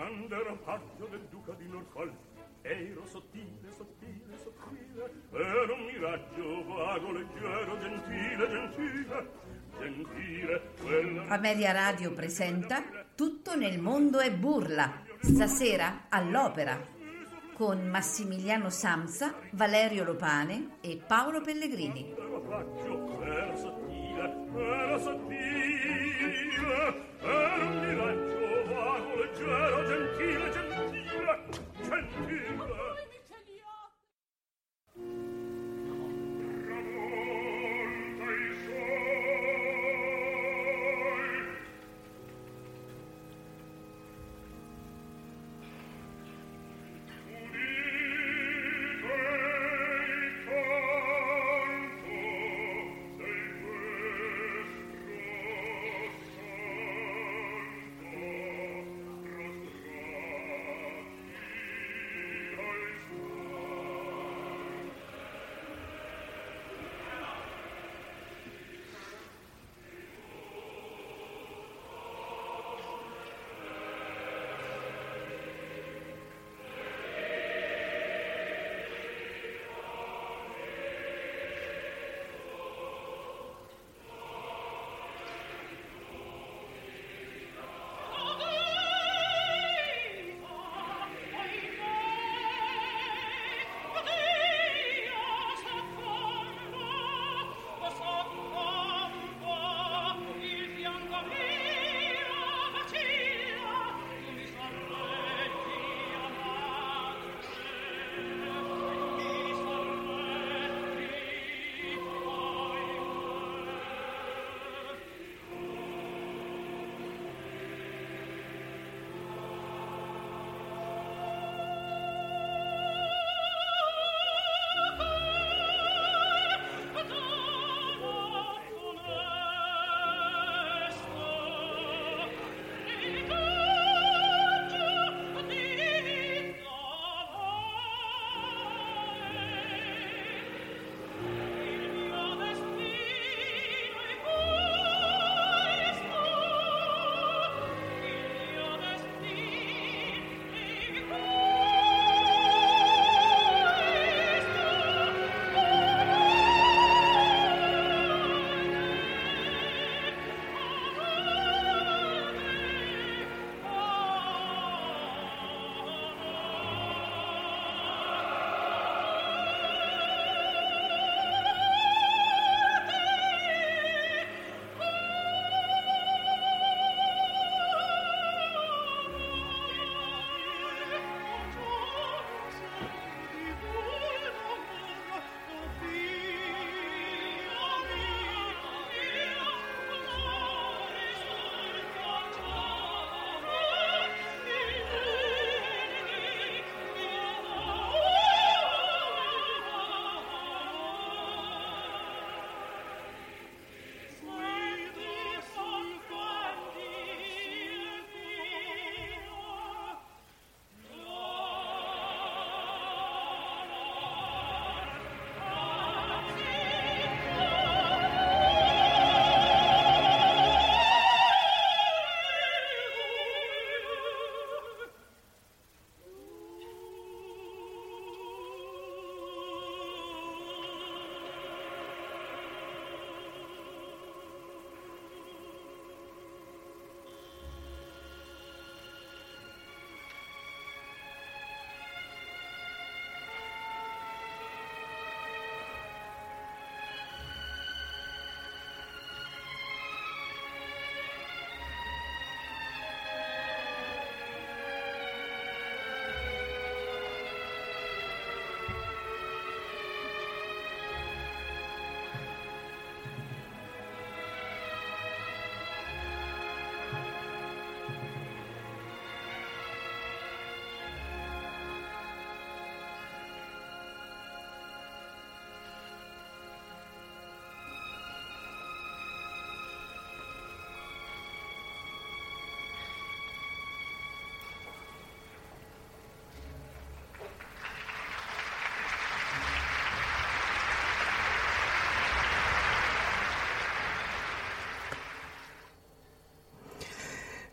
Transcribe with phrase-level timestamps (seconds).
[0.00, 2.14] quando ero paggio del duca di Norfolk
[2.62, 9.28] ero sottile, sottile, sottile ero un miraggio vago, leggero, gentile, gentile
[9.78, 11.26] gentile quella...
[11.26, 12.82] Amelia Radio presenta
[13.14, 16.80] Tutto nel mondo è burla stasera all'opera
[17.52, 22.14] con Massimiliano Samsa, Valerio Lopane e Paolo Pellegrini.
[22.16, 26.40] ero sottile, ero sottile
[27.20, 28.29] ero un miraggio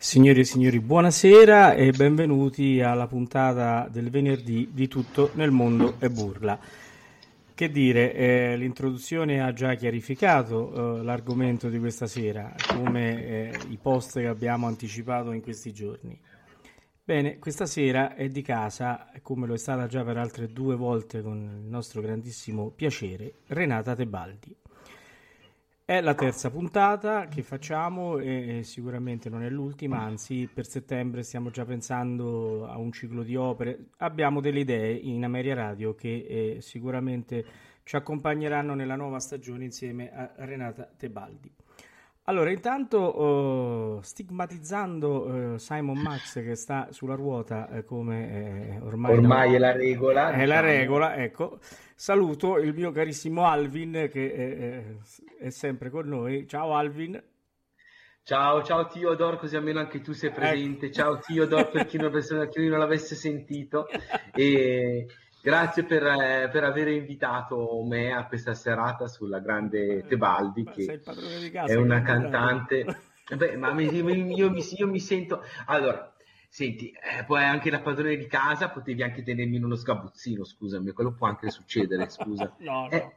[0.08, 6.10] Signori e signori, buonasera e benvenuti alla puntata del venerdì di Tutto nel mondo e
[6.10, 6.58] burla.
[7.54, 13.78] Che dire, eh, l'introduzione ha già chiarificato eh, l'argomento di questa sera, come eh, i
[13.82, 16.18] post che abbiamo anticipato in questi giorni.
[17.04, 21.22] Bene, questa sera è di casa, come lo è stata già per altre due volte
[21.22, 24.56] con il nostro grandissimo piacere, Renata Tebaldi.
[25.90, 31.50] È la terza puntata che facciamo e sicuramente non è l'ultima, anzi per settembre stiamo
[31.50, 33.92] già pensando a un ciclo di opere.
[34.00, 37.46] Abbiamo delle idee in Ameria Radio che eh, sicuramente
[37.84, 41.50] ci accompagneranno nella nuova stagione insieme a Renata Tebaldi.
[42.30, 49.54] Allora, intanto uh, stigmatizzando uh, Simon Max che sta sulla ruota uh, come ormai, ormai
[49.54, 50.32] è la regola.
[50.32, 50.48] È diciamo.
[50.48, 51.60] la regola, ecco.
[51.96, 56.46] Saluto il mio carissimo Alvin che è, è sempre con noi.
[56.50, 57.24] Ciao Alvin.
[58.24, 60.88] Ciao, ciao Theodore, così almeno anche tu sei presente.
[60.88, 60.96] Ecco.
[60.96, 63.88] Ciao Theodore per chi non, per chi non l'avesse sentito.
[64.34, 65.08] E
[65.42, 71.02] Grazie per, eh, per, aver invitato me a questa serata sulla grande Tebaldi, che
[71.66, 72.86] è una cantante.
[73.36, 75.44] Beh, ma io, io, mi, io, mi, sento.
[75.66, 76.14] Allora,
[76.48, 80.92] senti, eh, poi anche la padrone di casa, potevi anche tenermi in uno sgabuzzino, scusami,
[80.92, 82.54] quello può anche succedere, scusa.
[82.60, 83.14] no, no.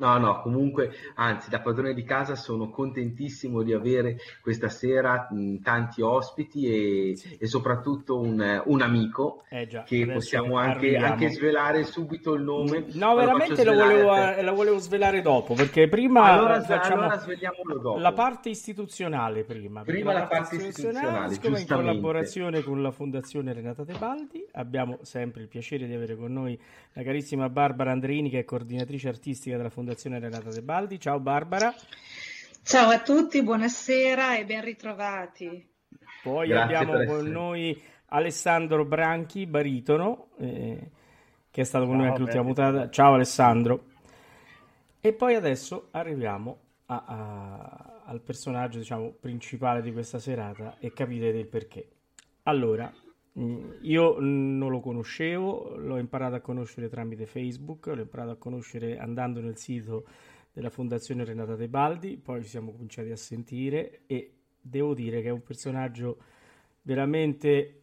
[0.00, 5.56] No, no, comunque, anzi, da padrone di casa sono contentissimo di avere questa sera mh,
[5.58, 7.36] tanti ospiti e, sì.
[7.38, 12.86] e soprattutto un, un amico eh già, che possiamo anche, anche, svelare subito il nome.
[12.94, 17.78] No, veramente lo volevo, eh, lo volevo, svelare dopo, perché prima allora, facciamo allora sveliamolo
[17.78, 17.98] dopo.
[17.98, 19.82] la parte istituzionale prima.
[19.82, 25.42] Prima la, la parte istituzionale, siccome in collaborazione con la Fondazione Renata Tebaldi abbiamo sempre
[25.42, 26.58] il piacere di avere con noi
[26.94, 31.00] la carissima Barbara Andrini che è coordinatrice artistica della Fondazione Fondazione Renata De Baldi.
[31.00, 31.74] Ciao Barbara.
[32.62, 35.68] Ciao a tutti, buonasera e ben ritrovati.
[36.22, 40.90] Poi Grazie abbiamo con noi Alessandro Branchi, baritono, eh,
[41.50, 42.88] che è stato con Ciao, noi anche l'ultima puntata.
[42.88, 43.84] Ciao Alessandro.
[45.00, 51.38] E poi adesso arriviamo a, a, al personaggio diciamo, principale di questa serata e capirete
[51.38, 51.88] il perché.
[52.44, 52.92] Allora,
[53.32, 59.40] io non lo conoscevo, l'ho imparato a conoscere tramite Facebook, l'ho imparato a conoscere andando
[59.40, 60.06] nel sito
[60.52, 65.32] della Fondazione Renata Tebaldi, poi ci siamo cominciati a sentire e devo dire che è
[65.32, 66.18] un personaggio
[66.82, 67.82] veramente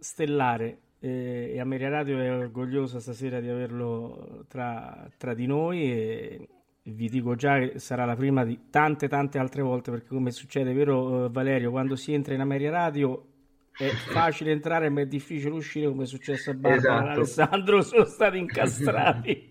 [0.00, 6.48] stellare eh, e Ameria Radio è orgogliosa stasera di averlo tra, tra di noi e
[6.82, 10.72] vi dico già che sarà la prima di tante tante altre volte perché come succede,
[10.72, 13.29] vero eh, Valerio, quando si entra in Ameria Radio
[13.76, 16.96] è facile entrare ma è difficile uscire come è successo a Barbara.
[16.96, 17.08] Esatto.
[17.08, 19.50] Alessandro sono stati incastrati.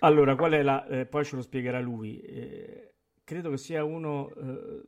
[0.00, 2.20] Allora qual è la eh, poi ce lo spiegherà lui.
[2.20, 2.92] Eh,
[3.24, 4.82] credo che sia uno eh,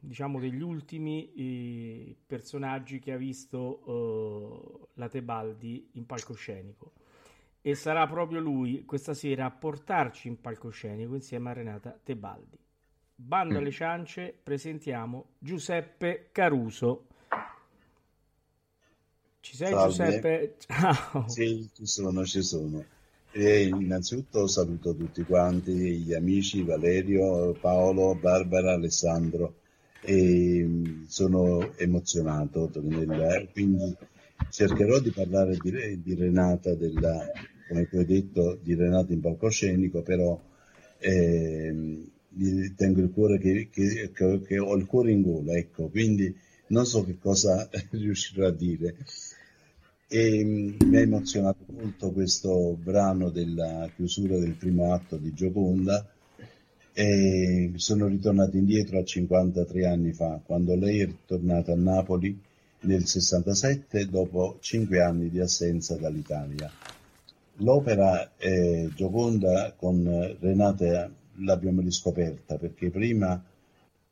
[0.00, 6.92] diciamo degli ultimi personaggi che ha visto eh, la Tebaldi in palcoscenico.
[7.62, 12.58] E sarà proprio lui questa sera a portarci in palcoscenico insieme a Renata Tebaldi.
[13.14, 17.08] Bando alle ciance presentiamo Giuseppe Caruso
[19.40, 19.88] ci sei Salve.
[19.88, 20.54] Giuseppe?
[20.66, 21.28] Ciao.
[21.28, 22.84] Sì, ci sono, ci sono.
[23.32, 29.54] E innanzitutto saluto tutti quanti, gli amici Valerio, Paolo, Barbara, Alessandro
[30.02, 30.68] e
[31.06, 33.94] sono emozionato nel, quindi
[34.48, 37.24] cercherò di parlare di, di, Renata, della,
[37.68, 40.40] come tu hai detto, di Renata in palcoscenico, però
[40.98, 42.02] eh,
[42.76, 46.34] tengo il cuore che, che, che, che, ho il cuore in gola, ecco, quindi
[46.68, 48.96] non so che cosa riuscirò a dire.
[50.12, 56.04] E mm, mi ha emozionato molto questo brano della chiusura del primo atto di Gioconda
[56.92, 62.36] e sono ritornato indietro a 53 anni fa, quando lei è tornata a Napoli
[62.80, 66.68] nel 67 dopo 5 anni di assenza dall'Italia.
[67.58, 73.40] L'opera eh, Gioconda con Renate l'abbiamo riscoperta perché prima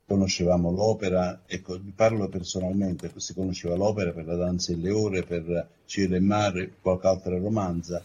[0.08, 5.68] conoscevamo l'opera, ecco, parlo personalmente, si conosceva l'opera per la danza e le ore, per
[5.84, 8.02] Cielo e Mare, qualche altra romanza,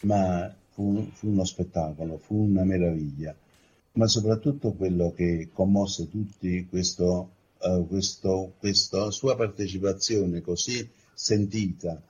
[0.00, 3.32] ma fu, fu, uno spettacolo, fu una meraviglia.
[3.92, 7.30] Ma soprattutto quello che commosse tutti, questo,
[7.60, 12.02] uh, questo, questa sua partecipazione così sentita.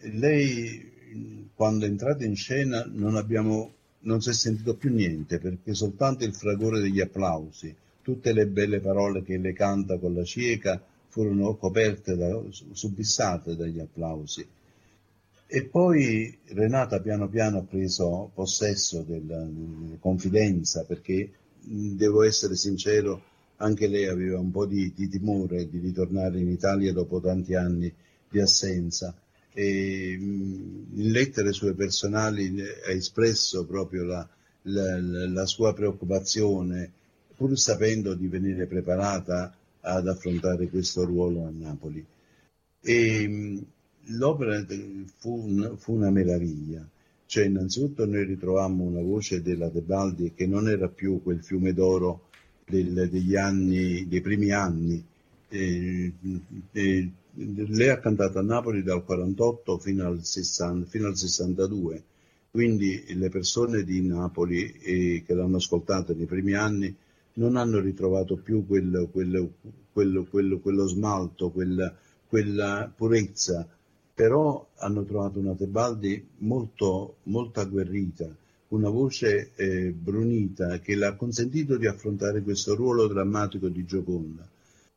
[0.00, 5.72] Lei, quando è entrata in scena, non, abbiamo, non si è sentito più niente, perché
[5.72, 7.74] soltanto il fragore degli applausi,
[8.06, 13.80] Tutte le belle parole che le canta con la cieca furono coperte, da, subissate dagli
[13.80, 14.46] applausi.
[15.44, 19.44] E poi Renata piano piano ha preso possesso della,
[19.98, 23.24] confidenza perché devo essere sincero,
[23.56, 27.92] anche lei aveva un po' di, di timore di ritornare in Italia dopo tanti anni
[28.30, 29.12] di assenza.
[29.52, 32.54] E, in lettere sue personali
[32.86, 34.28] ha espresso proprio la,
[34.62, 36.92] la, la, sua preoccupazione,
[37.36, 42.04] pur sapendo di venire preparata ad affrontare questo ruolo a Napoli.
[42.80, 43.64] E,
[44.06, 44.64] l'opera
[45.16, 46.86] fu, fu, una meraviglia.
[47.26, 52.28] Cioè, innanzitutto noi ritrovammo una voce della Tebaldi che non era più quel fiume d'oro
[52.64, 55.04] del, degli anni, dei primi anni.
[55.48, 56.12] E,
[56.72, 62.02] e, lei ha cantato a Napoli dal 48 fino al, 60, fino al 62,
[62.50, 66.94] quindi le persone di Napoli eh, che l'hanno ascoltata nei primi anni
[67.36, 69.52] non hanno ritrovato più quel, quel,
[69.92, 71.94] quello, quello, smalto, quella,
[72.26, 73.66] quella purezza.
[74.14, 78.26] Però hanno trovato una Tebaldi molto, molto agguerrita,
[78.68, 84.48] una voce eh, brunita che le ha consentito di affrontare questo ruolo drammatico di Gioconda,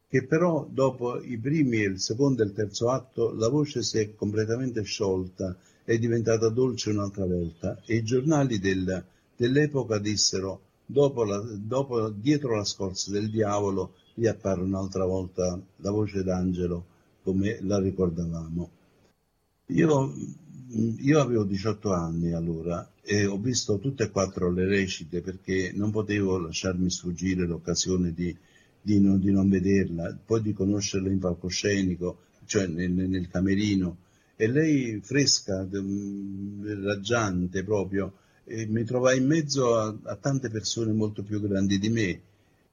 [0.07, 4.15] che però dopo i primi, il secondo e il terzo atto la voce si è
[4.15, 9.03] completamente sciolta, è diventata dolce un'altra volta e i giornali del,
[9.35, 15.91] dell'epoca dissero dopo, la, dopo dietro la scorza del diavolo gli appare un'altra volta la
[15.91, 16.85] voce d'angelo
[17.21, 18.69] come la ricordavamo.
[19.67, 20.13] Io,
[20.97, 25.91] io, avevo 18 anni allora e ho visto tutte e quattro le recite perché non
[25.91, 28.35] potevo lasciarmi sfuggire l'occasione di,
[28.81, 33.97] di, non, di non, vederla, poi di conoscerla in palcoscenico, cioè nel, nel camerino.
[34.35, 35.67] E lei fresca,
[36.81, 38.13] raggiante proprio,
[38.49, 42.21] e mi trovai in mezzo a, a, tante persone molto più grandi di me.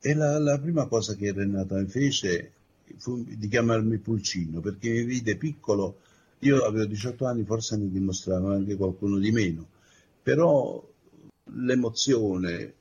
[0.00, 2.52] E la, la prima cosa che Renata fece
[2.96, 5.98] fu di chiamarmi Pulcino, perché mi vide piccolo
[6.40, 9.66] io avevo 18 anni, forse ne dimostrava anche qualcuno di meno,
[10.22, 10.82] però
[11.54, 12.72] l'emozione,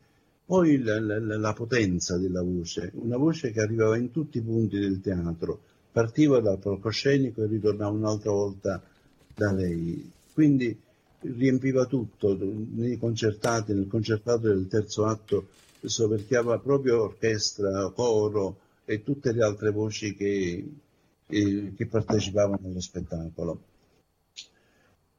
[0.45, 4.79] poi la, la, la, potenza della voce, una voce che arrivava in tutti i punti
[4.79, 5.59] del teatro,
[5.91, 8.81] partiva dal palcoscenico e ritornava un'altra volta
[9.33, 10.11] da lei.
[10.33, 10.77] Quindi
[11.35, 15.47] riempiva tutto, nei concertati, nel concertato del terzo atto
[15.85, 20.63] soverchiava proprio orchestra, coro e tutte le altre voci che
[21.27, 23.59] eh, che partecipavano allo spettacolo.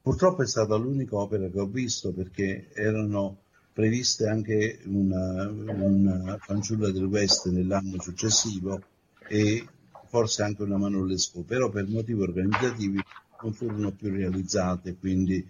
[0.01, 3.39] Purtroppo è stata l'unica opera che ho visto perché erano
[3.73, 8.81] previste anche una, una fanciulla del West nell'anno successivo
[9.29, 9.67] e
[10.07, 13.03] forse anche una Manolesco, però per motivi organizzativi
[13.43, 15.47] non furono più realizzate, quindi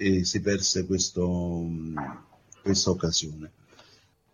[0.00, 1.20] eh, si perse questa
[2.90, 3.50] occasione.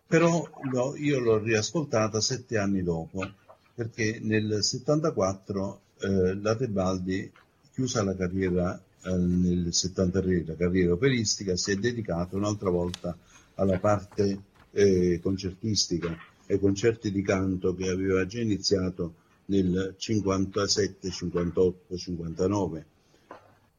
[0.06, 3.28] Però no, io l'ho riascoltata sette anni dopo
[3.74, 7.30] perché nel 74 eh, la Tebaldi,
[7.72, 13.16] chiusa la carriera eh, nel 73, la carriera operistica, si è dedicata un'altra volta
[13.54, 19.14] alla parte eh, concertistica, ai concerti di canto che aveva già iniziato
[19.46, 22.86] nel 57, 58, 59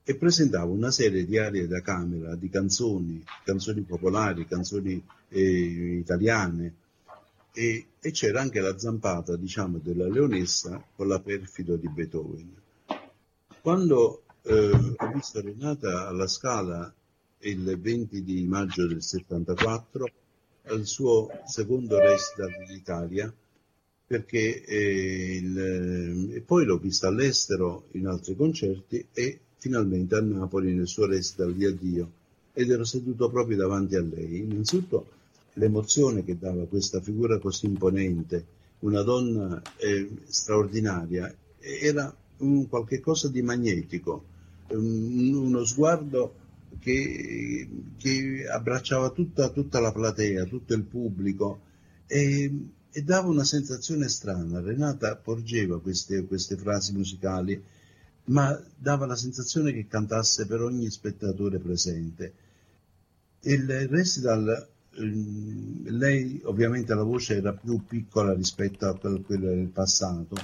[0.10, 6.74] e presentava una serie di aree da camera, di canzoni, canzoni popolari, canzoni eh, italiane,
[7.52, 12.56] e, e c'era anche la zampata, diciamo, della leonessa con la perfido di Beethoven.
[13.60, 16.90] Quando eh, ho visto Renata alla Scala
[17.40, 20.10] il 20 di maggio del 74,
[20.68, 23.34] al suo secondo recital in Italia,
[24.06, 30.74] perché eh, il, e poi l'ho vista all'estero in altri concerti e finalmente a Napoli
[30.74, 32.12] nel suo recital di addio
[32.54, 34.40] ed ero seduto proprio davanti a lei.
[34.40, 35.08] Innanzitutto
[35.54, 38.46] l'emozione che dava questa figura così imponente,
[38.80, 44.24] una donna eh, straordinaria, era un qualche cosa di magnetico,
[44.70, 46.34] un, uno sguardo
[46.80, 51.62] che, che abbracciava tutta, tutta, la platea, tutto il pubblico
[52.06, 52.52] e,
[52.92, 54.62] e, dava una sensazione strana.
[54.62, 57.62] Renata porgeva queste, queste frasi musicali,
[58.28, 62.34] ma dava la sensazione che cantasse per ogni spettatore presente.
[63.42, 64.68] Il recital
[64.98, 70.36] Ehm, lei ovviamente la voce era più piccola rispetto a quella del passato,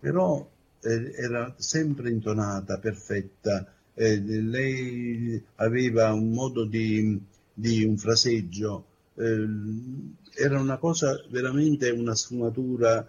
[0.00, 0.46] però
[0.80, 7.20] eh, era sempre intonata, perfetta, eh, lei aveva un modo di,
[7.52, 9.46] di un fraseggio, eh,
[10.36, 13.06] era una cosa veramente una sfumatura,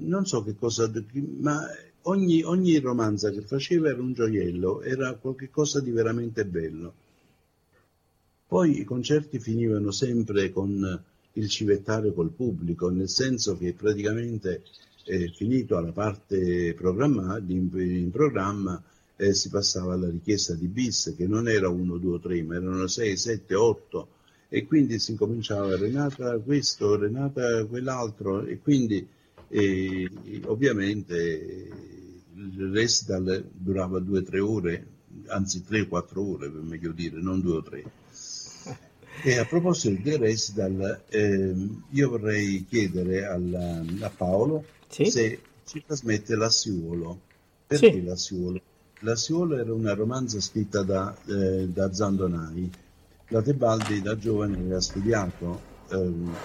[0.00, 0.90] non so che cosa,
[1.38, 1.60] ma
[2.02, 6.94] ogni, ogni romanza che faceva era un gioiello, era qualcosa di veramente bello.
[8.46, 11.02] Poi i concerti finivano sempre con
[11.34, 14.62] il civettare col pubblico, nel senso che praticamente
[15.04, 18.82] eh, finito alla parte programma, in, in programma
[19.16, 22.86] eh, si passava alla richiesta di bis, che non era 1, 2, 3, ma erano
[22.86, 24.08] 6, 7, 8
[24.48, 29.08] e quindi si incominciava Renata questo, Renata quell'altro e quindi
[29.48, 30.10] e,
[30.46, 31.91] ovviamente
[32.42, 34.86] il recital durava due o tre ore,
[35.28, 37.84] anzi tre o quattro ore per meglio dire, non due o tre.
[39.22, 41.54] E a proposito del recital, eh,
[41.90, 45.04] io vorrei chiedere alla, a Paolo sì?
[45.04, 47.20] se ci trasmette Lassiuolo.
[47.66, 48.02] Perché sì.
[48.02, 48.60] Lassiuolo?
[49.00, 52.70] Lassiuolo era una romanza scritta da, eh, da Zandonai.
[53.28, 55.60] La Tebaldi da giovane aveva studiato,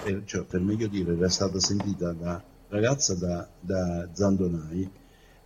[0.06, 4.89] eh, cioè per meglio dire era stata sentita da ragazza da, da Zandonai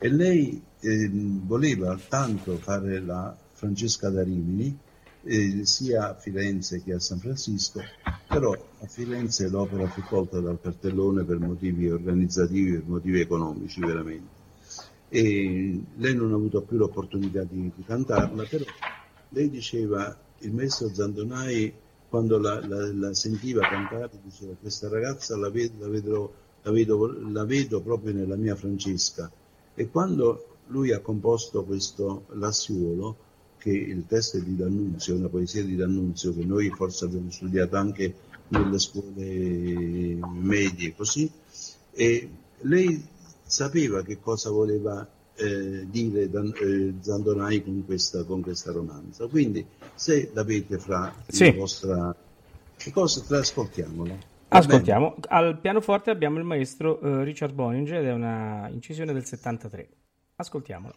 [0.04, 4.76] e lei eh, voleva tanto fare la Francesca da Rimini
[5.24, 7.82] eh, sia a Firenze che a San Francisco,
[8.28, 14.40] però a Firenze l'opera fu tolta dal cartellone per motivi organizzativi, per motivi economici veramente.
[15.10, 18.66] E lei non ha avuto più l'opportunità di, cantarla, però
[19.30, 21.72] lei diceva, il maestro Zandonai
[22.10, 27.46] quando la, la, la sentiva cantare diceva questa ragazza la, ved- la, la, vedo, la
[27.46, 29.32] vedo proprio nella mia Francesca.
[29.82, 33.18] E quando lui ha composto questo Lassiuolo,
[33.58, 37.78] che il testo è di D'Annunzio, una poesia di D'Annunzio che noi forse abbiamo studiato
[37.78, 38.14] anche
[38.50, 41.32] nelle scuole medie, così,
[41.94, 43.04] e lei
[43.44, 49.26] sapeva che cosa voleva eh, dire Dan, eh, Zandonai con questa, con questa, romanza.
[49.26, 51.46] Quindi se l'avete fra sì.
[51.46, 52.16] la vostra
[52.94, 54.30] cosa, ascoltiamola.
[54.54, 55.16] Ascoltiamo.
[55.30, 59.90] Al pianoforte abbiamo il maestro uh, Richard Boninger ed è una incisione del 73.
[60.36, 60.94] Ascoltiamola.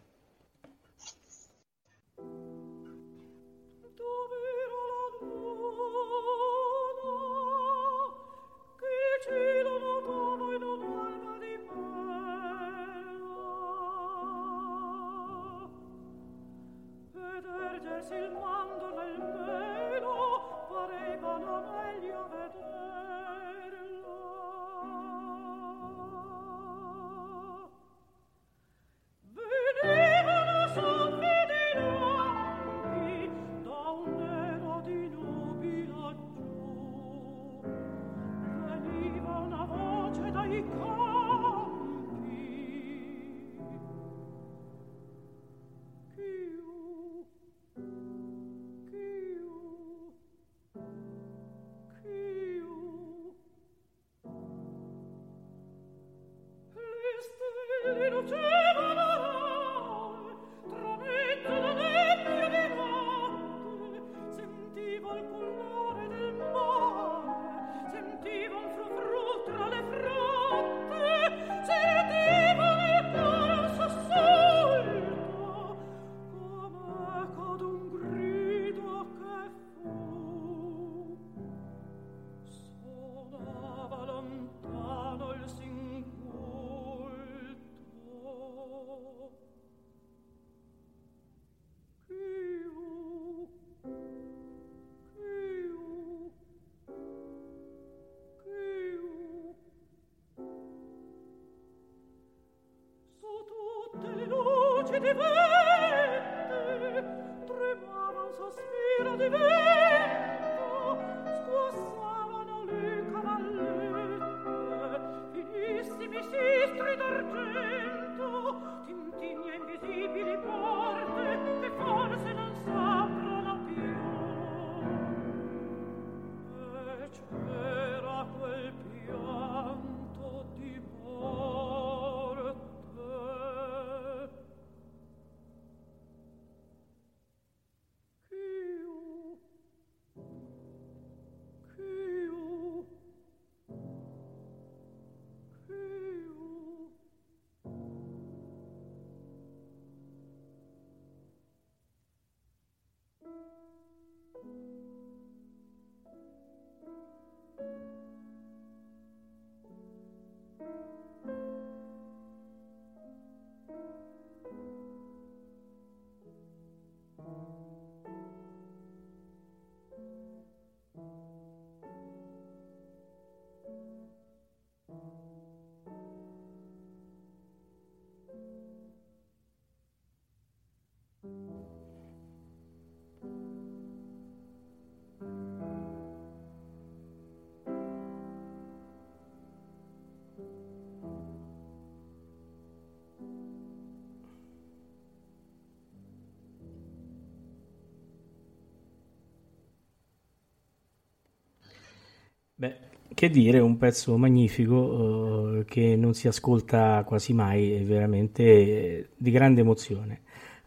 [202.54, 202.76] Beh,
[203.12, 209.30] che dire, un pezzo magnifico uh, che non si ascolta quasi mai, è veramente di
[209.30, 210.22] grande emozione.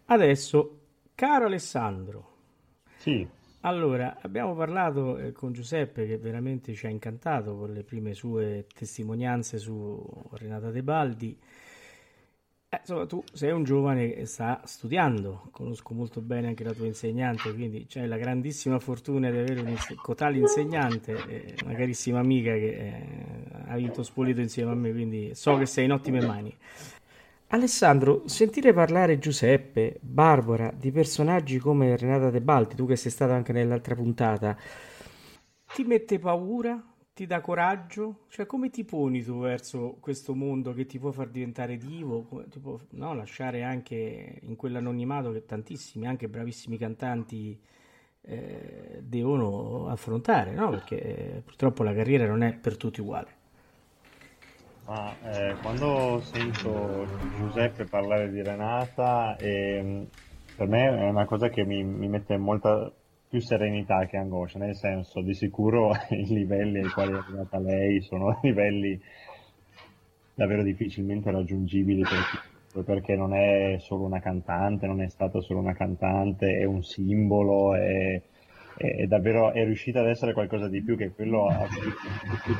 [0.05, 0.79] Adesso,
[1.15, 2.35] caro Alessandro,
[2.97, 3.27] sì.
[3.61, 8.65] Allora, abbiamo parlato eh, con Giuseppe che veramente ci ha incantato con le prime sue
[8.73, 11.37] testimonianze su Renata De Baldi.
[12.69, 16.85] Eh, insomma, tu sei un giovane che sta studiando, conosco molto bene anche la tua
[16.85, 22.51] insegnante, quindi c'hai la grandissima fortuna di avere un cotale insegnante, eh, una carissima amica
[22.51, 26.53] che eh, ha vinto Spolito insieme a me, quindi so che sei in ottime mani.
[27.47, 33.33] Alessandro, sentire parlare Giuseppe, Barbara, di personaggi come Renata De Balti, tu che sei stata
[33.33, 34.57] anche nell'altra puntata,
[35.73, 36.83] ti mette paura?
[37.17, 38.25] Ti dà coraggio?
[38.29, 42.27] Cioè, come ti poni tu verso questo mondo che ti può far diventare divo?
[42.47, 47.59] Ti può no, lasciare anche in quell'anonimato che tantissimi, anche bravissimi cantanti,
[48.21, 50.69] eh, devono affrontare, no?
[50.69, 53.29] Perché eh, purtroppo la carriera non è per tutti uguale.
[54.85, 60.05] Ma eh, quando sento Giuseppe parlare di Renata, eh,
[60.55, 62.93] per me è una cosa che mi, mi, mette molta
[63.29, 68.01] più serenità che angoscia, nel senso di sicuro i livelli ai quali è arrivata lei
[68.01, 68.99] sono livelli
[70.33, 72.19] davvero difficilmente raggiungibili per
[72.71, 76.83] chi, perché non è solo una cantante, non è stata solo una cantante, è un
[76.83, 78.21] simbolo, è,
[78.77, 82.55] è, davvero è riuscita ad essere qualcosa di più che quello a cui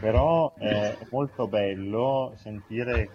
[0.00, 3.10] però è molto bello sentire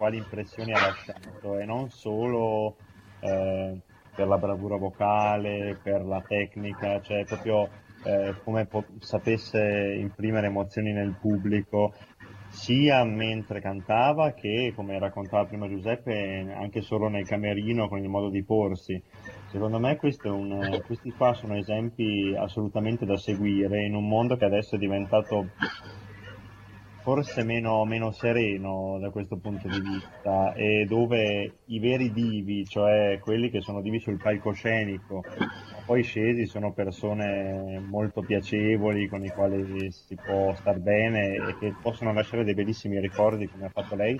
[0.00, 2.76] quali impressioni ha lasciato e non solo
[3.20, 3.76] eh,
[4.14, 7.68] per la bravura vocale, per la tecnica, cioè proprio
[8.04, 11.92] eh, come po- sapesse imprimere emozioni nel pubblico,
[12.48, 18.30] sia mentre cantava che, come raccontava prima Giuseppe, anche solo nel camerino con il modo
[18.30, 19.00] di porsi.
[19.50, 24.76] Secondo me un, questi qua sono esempi assolutamente da seguire in un mondo che adesso
[24.76, 25.48] è diventato
[27.02, 33.18] forse meno, meno, sereno da questo punto di vista e dove i veri divi, cioè
[33.20, 35.22] quelli che sono divi sul palcoscenico,
[35.86, 41.74] poi scesi sono persone molto piacevoli con i quali si può star bene e che
[41.80, 44.18] possono lasciare dei bellissimi ricordi come ha fatto lei,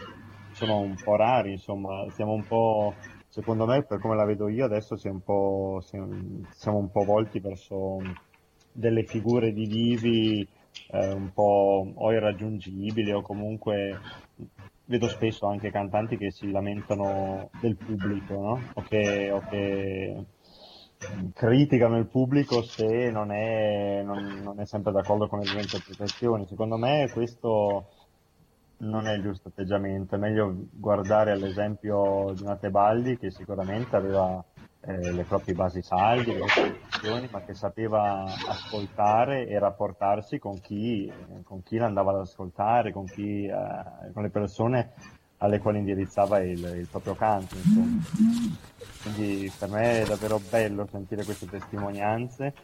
[0.53, 2.95] sono un po' rari, insomma, siamo un po',
[3.29, 5.81] secondo me, per come la vedo io, adesso siamo un
[6.51, 7.99] siamo un po' volti verso
[8.73, 10.49] delle figure di divi
[10.89, 13.99] eh, un po' o irraggiungibili o comunque
[14.87, 18.61] vedo spesso anche cantanti che si lamentano del pubblico no?
[18.75, 20.25] o, che, o che
[21.33, 26.47] criticano il pubblico se non è, non, non è sempre d'accordo con le sue interpretazioni.
[26.47, 27.87] Secondo me questo
[28.79, 34.43] non è il giusto atteggiamento, è meglio guardare all'esempio di una Tebaldi che sicuramente aveva
[34.83, 40.61] eh, le proprie basi salde, le proprie posizioni, ma che sapeva ascoltare e rapportarsi con
[40.61, 41.11] chi,
[41.45, 44.93] con chi l'andava ad ascoltare, con, chi, eh, con le persone
[45.39, 47.57] alle quali indirizzava il, il proprio canto.
[47.57, 48.03] Insomma.
[49.03, 52.55] Quindi per me è davvero bello sentire queste testimonianze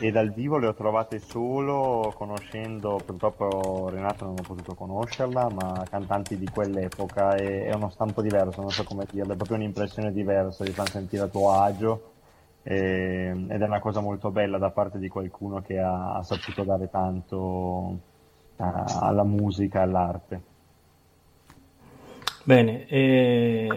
[0.00, 5.84] e dal vivo le ho trovate solo conoscendo, purtroppo Renato non ho potuto conoscerla, ma
[5.88, 10.12] cantanti di quell'epoca e è uno stampo diverso, non so come dirlo, è proprio un'impressione
[10.12, 12.12] diversa, ti fanno sentire a tuo agio
[12.62, 16.64] e, ed è una cosa molto bella da parte di qualcuno che ha, ha saputo
[16.64, 17.98] dare tanto
[18.56, 20.42] a, alla musica, e all'arte.
[22.44, 23.68] Bene, eh,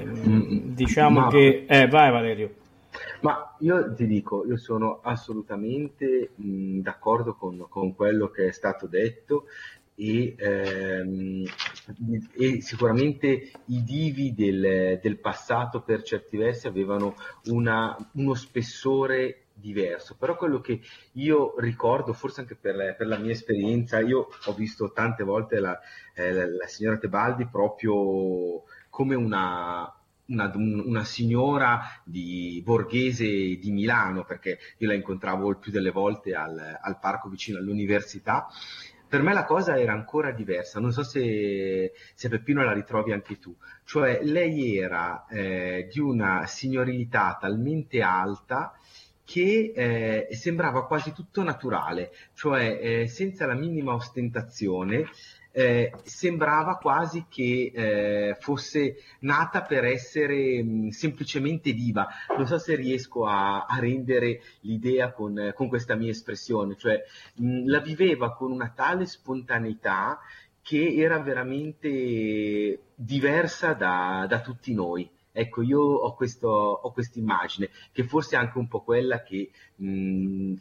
[0.73, 1.28] diciamo ma...
[1.28, 1.65] che...
[1.67, 2.63] Eh, vai Valerio.
[3.21, 8.88] Ma io ti dico, io sono assolutamente mh, d'accordo con, con, quello che è stato
[8.88, 9.45] detto
[9.95, 11.43] e, ehm,
[12.34, 20.15] e sicuramente i divi del, del, passato per certi versi avevano una, uno spessore diverso,
[20.19, 20.81] però quello che
[21.13, 25.79] io ricordo, forse anche per, per la mia esperienza, io ho visto tante volte la,
[26.13, 29.94] eh, la signora Tebaldi proprio come una,
[30.27, 36.33] una, una, signora di borghese di Milano, perché io la incontravo il più delle volte
[36.33, 38.47] al, al parco vicino all'università.
[39.07, 43.38] Per me la cosa era ancora diversa, non so se, se Peppino la ritrovi anche
[43.38, 48.73] tu, cioè lei era eh, di una signorilità talmente alta
[49.23, 55.05] che eh, sembrava quasi tutto naturale, cioè eh, senza la minima ostentazione,
[55.57, 62.09] eh, sembrava quasi che eh, fosse nata per essere mh, semplicemente viva.
[62.35, 67.01] Non so se riesco a, a rendere l'idea con, con, questa mia espressione, cioè
[67.35, 70.19] mh, la viveva con una tale spontaneità
[70.61, 78.37] che era veramente diversa da, da tutti noi Ecco, io ho, questa immagine, che forse
[78.37, 80.53] è anche un po' quella che mh,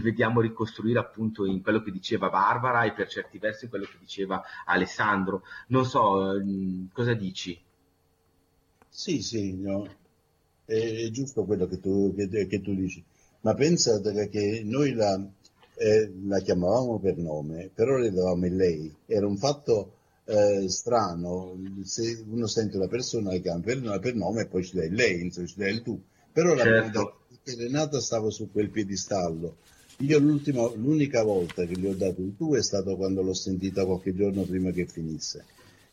[0.00, 3.96] vediamo ricostruire appunto in quello che diceva Barbara e per certi versi in quello che
[3.98, 5.42] diceva Alessandro.
[5.68, 7.60] Non so, mh, cosa dici?
[8.88, 9.88] Sì, sì, no.
[10.66, 10.74] è,
[11.06, 13.02] è, giusto quello che tu, che, che tu dici,
[13.40, 15.20] ma pensa che noi la,
[15.74, 18.94] eh, la chiamavamo per nome, però le davamo il lei.
[19.06, 19.94] Era un fatto
[20.30, 24.76] eh, strano, se uno sente una persona che chiama per, per, nome e poi ci
[24.76, 26.00] dà il lei, insomma, ci dà il tu.
[26.32, 26.98] Però certo.
[26.98, 29.56] la perché Renata stava su quel piedistallo.
[29.98, 34.14] Io l'unica volta che gli ho dato il tu è stato quando l'ho sentita qualche
[34.14, 35.44] giorno prima che finisse.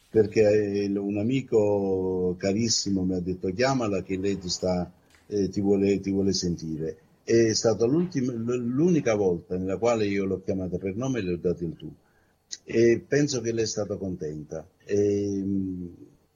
[0.09, 4.89] Perché un amico carissimo mi ha detto chiamala che lei ti, sta,
[5.27, 6.97] eh, ti, vuole, ti vuole sentire
[7.27, 11.65] è stata l'unica volta nella quale io l'ho chiamata per nome e le ho dato
[11.65, 11.93] il tu.
[12.63, 14.67] E penso che lei è stata contenta.
[14.85, 15.43] E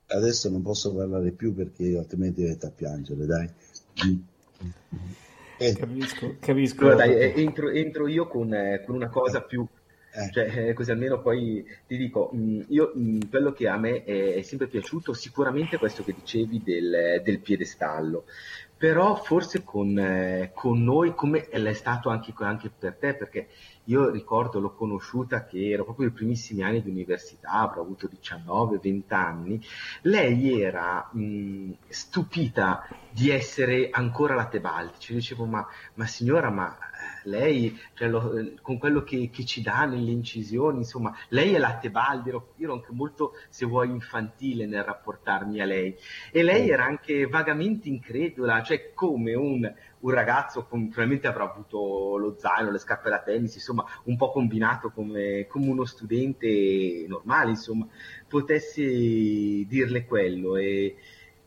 [0.07, 3.49] adesso non posso parlare più perché altrimenti diventa a piangere, dai.
[5.57, 5.73] Eh.
[5.73, 6.81] Capisco, capisco.
[6.81, 9.67] Allora, dai, eh, entro, entro, io con, eh, con una cosa più
[10.13, 10.29] eh.
[10.29, 14.35] Cioè, eh, così almeno poi ti dico, mh, io mh, quello che a me è,
[14.35, 18.25] è, sempre piaciuto, sicuramente questo che dicevi del, del piedestallo,
[18.81, 23.49] però forse con, eh, con noi, come è stato anche, anche, per te, perché
[23.83, 29.03] io ricordo, l'ho conosciuta che era proprio i primissimi anni di università, avrà avuto 19-20
[29.09, 29.63] anni,
[30.01, 35.63] lei era mh, stupita di essere ancora la Tebaldi, ci dicevo ma,
[35.93, 36.75] ma signora, ma
[37.23, 41.77] lei cioè, lo, con quello che, che, ci dà nelle incisioni, insomma, lei è la
[41.77, 45.95] Tebaldi, ero, ero anche molto, se vuoi, infantile nel rapportarmi a lei.
[46.31, 52.17] E lei era anche vagamente incredula, cioè come un, un ragazzo, con, probabilmente avrà avuto
[52.17, 57.51] lo zaino, le scarpe da tennis, insomma, un po' combinato come, come uno studente normale,
[57.51, 57.87] insomma,
[58.27, 60.55] potesse dirle quello.
[60.55, 60.95] E,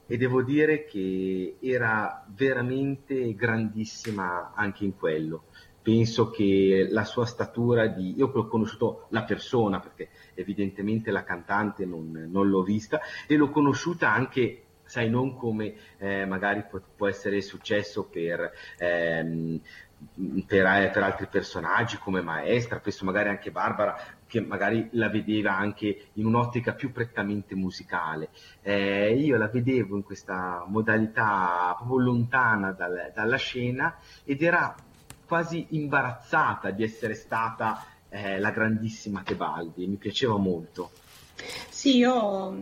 [0.06, 5.44] e devo dire che era veramente grandissima anche in quello
[5.84, 8.14] penso che la sua statura di...
[8.16, 13.50] Io ho conosciuto la persona perché evidentemente la cantante non, non l'ho vista e l'ho
[13.50, 19.60] conosciuta anche sai, non come eh, magari può, può, essere successo per, ehm,
[20.46, 25.56] per, eh, per, altri personaggi come maestra, penso magari anche Barbara, che magari la vedeva
[25.56, 28.28] anche in un'ottica più prettamente musicale.
[28.62, 34.74] Eh, io la vedevo in questa modalità proprio lontana dal, dalla scena ed era
[35.34, 40.92] quasi imbarazzata di essere stata eh, la grandissima Tebaldi, mi piaceva molto.
[41.68, 42.54] Sì, io,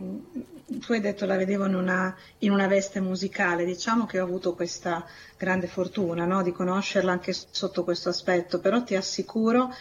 [0.65, 4.55] tu hai detto la vedevo in una, in una veste musicale, diciamo che ho avuto
[4.55, 5.05] questa
[5.37, 6.41] grande fortuna no?
[6.41, 9.71] di conoscerla anche sotto questo aspetto, però ti assicuro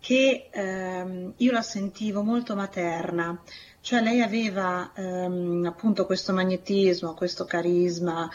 [0.00, 3.40] che ehm, io la sentivo molto materna,
[3.80, 8.28] cioè lei aveva ehm, appunto questo magnetismo, questo carisma,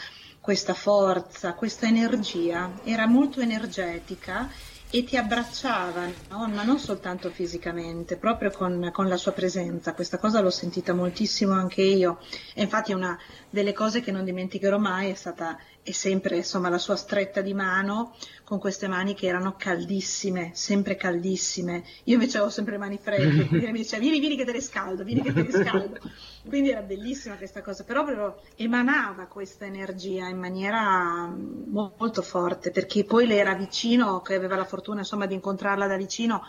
[0.44, 4.50] questa forza, questa energia, era molto energetica
[4.90, 6.46] e ti abbracciava, no?
[6.48, 9.94] ma non soltanto fisicamente, proprio con, con, la sua presenza.
[9.94, 12.18] Questa cosa l'ho sentita moltissimo anche io
[12.52, 16.78] e infatti una delle cose che non dimenticherò mai è stata è sempre insomma, la
[16.78, 21.84] sua stretta di mano con queste mani che erano caldissime, sempre caldissime.
[22.04, 24.62] Io invece avevo sempre le mani fredde, quindi mi diceva vieni, vieni che te le
[24.62, 25.98] scaldo, vieni che te le scaldo.
[26.46, 33.04] Quindi era bellissima questa cosa, però proprio emanava questa energia in maniera molto forte, perché
[33.04, 36.42] poi le era vicino, che aveva la fortuna insomma, di incontrarla da vicino,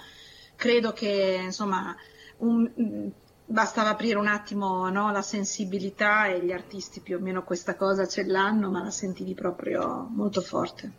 [0.56, 1.96] credo che insomma
[2.40, 2.70] un,
[3.46, 8.08] bastava aprire un attimo no, la sensibilità e gli artisti più o meno questa cosa
[8.08, 10.92] ce l'hanno, ma la sentivi proprio molto forte.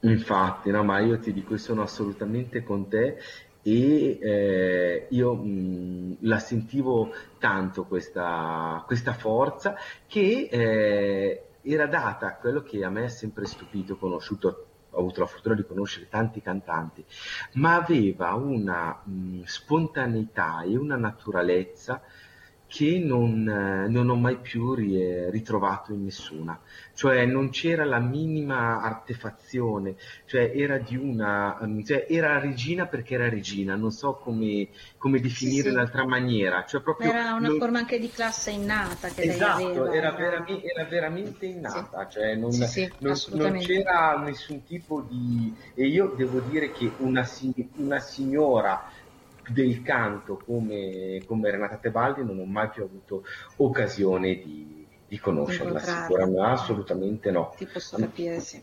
[0.00, 3.18] Infatti, no, ma io ti dico, sono assolutamente con te
[3.62, 12.34] e eh, io mh, la sentivo tanto questa, questa forza che eh, era data a
[12.36, 16.40] quello che a me ha sempre stupito, conosciuto ho avuto la fortuna di conoscere tanti
[16.40, 17.04] cantanti,
[17.54, 22.02] ma aveva una mh, spontaneità e una naturalezza
[22.70, 26.56] che non, eh, non, ho mai più ritrovato in nessuna.
[26.94, 33.14] Cioè non c'era la minima artefazione, cioè era di una, mm, cioè era regina perché
[33.14, 35.74] era regina, non so come, come definire sì, sì.
[35.74, 36.64] in altra maniera.
[36.64, 37.58] Cioè proprio era una non...
[37.58, 39.92] forma anche di classe innata che esatto, lei aveva.
[39.92, 42.18] Era, veramente, era veramente innata, sì.
[42.18, 42.50] cioè non,
[42.98, 45.52] non, non, c'era nessun tipo di...
[45.74, 47.28] E io devo dire che una,
[47.78, 48.88] una signora
[49.52, 53.24] del canto come, come Renata Tebaldi non ho mai più avuto
[53.56, 57.52] occasione di, di conoscerla, sicuramente assolutamente no.
[57.56, 58.62] Ti posso capire, sì.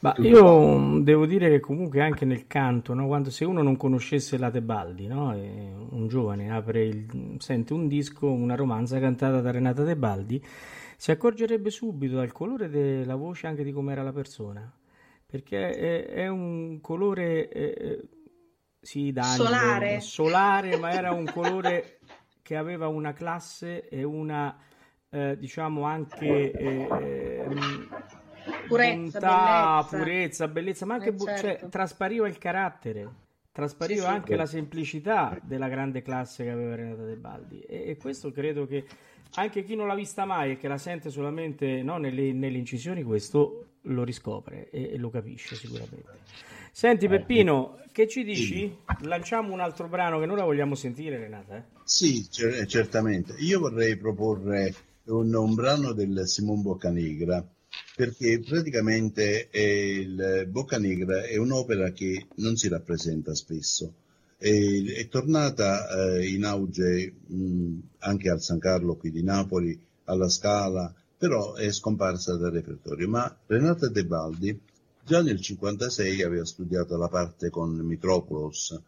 [0.00, 3.06] Ma io devo dire che comunque anche nel canto, no?
[3.06, 5.30] quando se uno non conoscesse la Tebaldi, no?
[5.30, 10.42] un giovane apre il, sente un disco, una romanza cantata da Renata Tebaldi,
[10.96, 14.72] si accorgerebbe subito dal colore della voce anche di com'era la persona,
[15.26, 18.00] perché è, è un colore eh,
[18.80, 20.00] sì, solare.
[20.00, 21.98] solare, ma era un colore
[22.42, 24.56] che aveva una classe e una
[25.10, 27.44] eh, diciamo anche eh,
[28.66, 29.96] purezza, bontà, bellezza.
[29.96, 31.68] purezza, bellezza, ma anche Eh, cioè, certo.
[31.68, 33.08] traspariva il carattere,
[33.52, 34.14] traspariva Sì, sì.
[34.14, 37.60] anche la semplicità della grande classe che aveva Renata De Baldi.
[37.60, 38.86] E, e questo credo che
[39.34, 43.02] anche chi non l'ha vista mai e che la sente solamente no, nelle, nelle incisioni,
[43.02, 46.18] questo lo riscopre e, e lo capisce sicuramente.
[46.72, 48.74] Senti Peppino, che ci dici?
[49.02, 51.56] Lanciamo un altro brano che noi la vogliamo sentire, Renata.
[51.56, 51.62] eh?
[51.84, 53.34] Sì, cer- certamente.
[53.38, 57.44] Io vorrei proporre un, un brano del Simon Boccanegra,
[57.96, 63.94] perché praticamente il Boccanegra è un'opera che non si rappresenta spesso.
[64.38, 70.28] È, è tornata eh, in auge mh, anche al San Carlo qui di Napoli, alla
[70.28, 73.08] Scala, però è scomparsa dal repertorio.
[73.08, 74.58] Ma Renata De Baldi
[75.10, 78.80] già nel 1956 aveva studiato la parte con Mitropoulos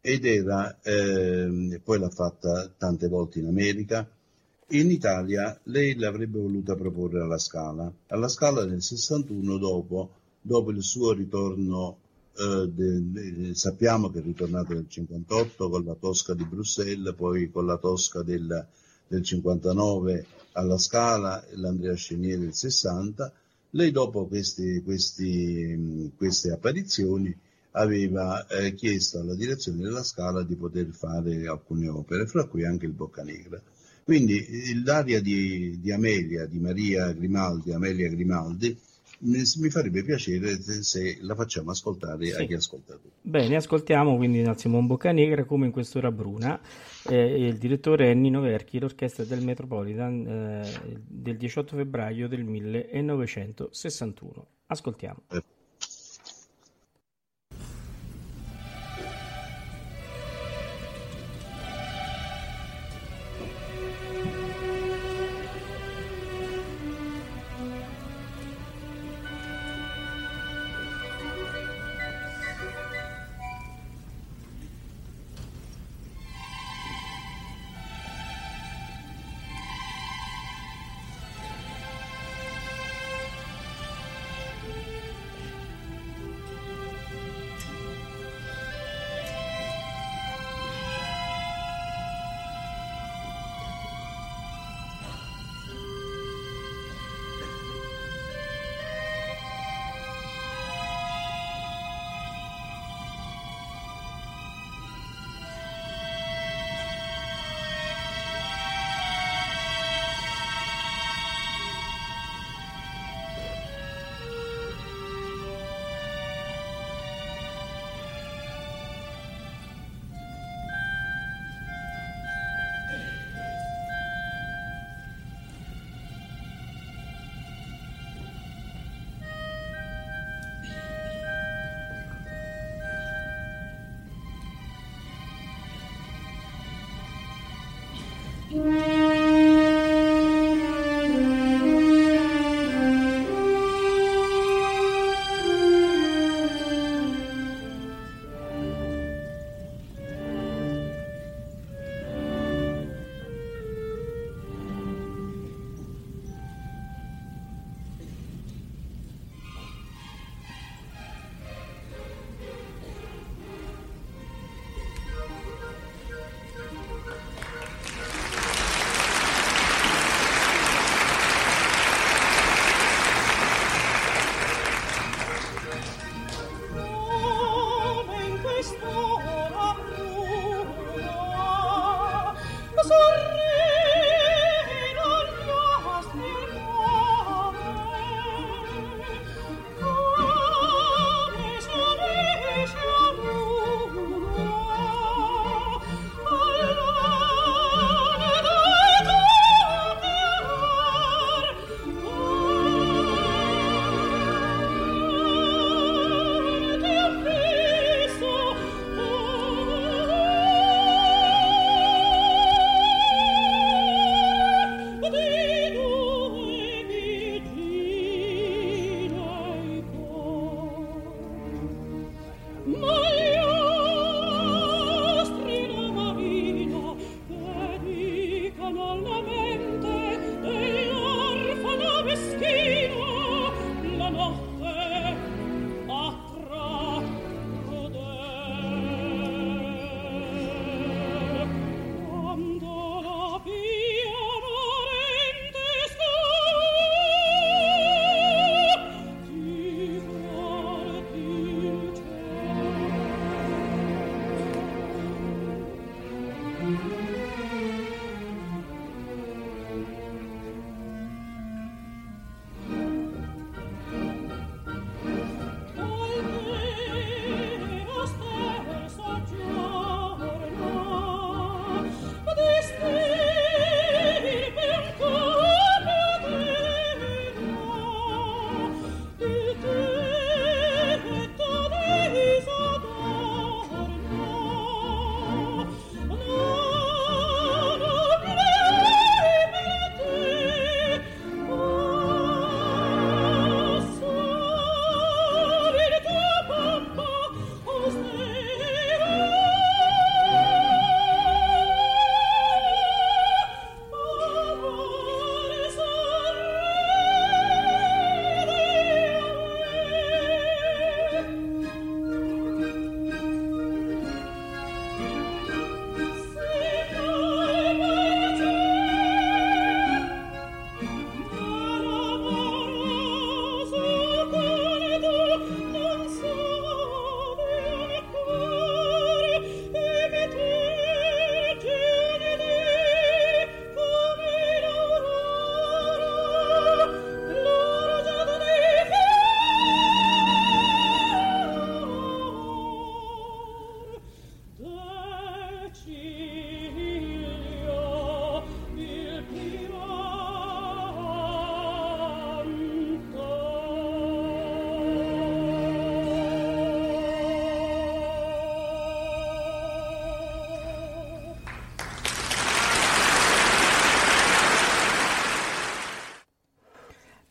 [0.00, 4.08] ed era, ehm, poi l'ha fatta tante volte in America,
[4.68, 7.92] in Italia lei l'avrebbe voluta proporre alla Scala.
[8.06, 10.10] Alla Scala nel 61 dopo,
[10.40, 11.96] dopo il suo ritorno,
[12.36, 17.50] eh, de- de- sappiamo che è ritornato nel 58 con la Tosca di Bruxelles, poi
[17.50, 18.64] con la Tosca del,
[19.08, 23.32] del 59 alla Scala, l'Andrea Chenier del 60.
[23.74, 27.36] Lei dopo questi- questi, queste apparizioni
[27.72, 32.86] aveva eh, chiesto alla direzione della Scala di poter fare alcune opere, fra cui anche
[32.86, 33.60] il Boccanegra.
[34.04, 38.78] Quindi l'aria di, di Amelia, di Maria Grimaldi, Amelia Grimaldi,
[39.24, 42.34] mi, farebbe piacere se, la facciamo ascoltare Sì.
[42.34, 43.12] agli ascoltatori.
[43.20, 46.58] Bene, ascoltiamo quindi dal Simon Boccanegra come in quest'ora bruna.
[47.08, 54.46] Eh, il direttore è Nino Verchi, l'orchestra del Metropolitan eh, del 18 febbraio del 1961.
[54.66, 55.22] Ascoltiamo.
[55.28, 55.44] Thank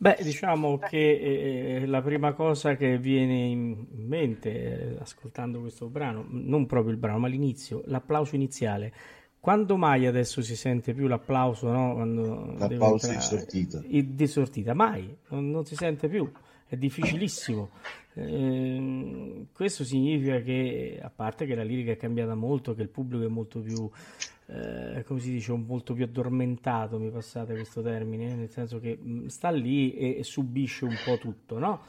[0.04, 6.26] Beh, diciamo che eh, la prima cosa che viene in mente eh, ascoltando questo brano,
[6.28, 8.91] non proprio il brano, ma l'inizio, l'applauso iniziale.
[9.39, 11.93] Quando mai adesso si sente più l'applauso, no?
[11.93, 13.82] Quando l'applauso di sortita.
[13.82, 16.30] Di sortita, mai, non, non si sente più,
[16.68, 17.70] è difficilissimo.
[18.16, 23.24] Eh, questo significa che, a parte che la lirica è cambiata molto, che il pubblico
[23.24, 23.89] è molto più
[24.48, 29.28] eh, come si dice, molto più addormentato, mi passate questo termine, nel senso che mm,
[29.28, 31.82] sta lì e, e subisce un po' tutto, no?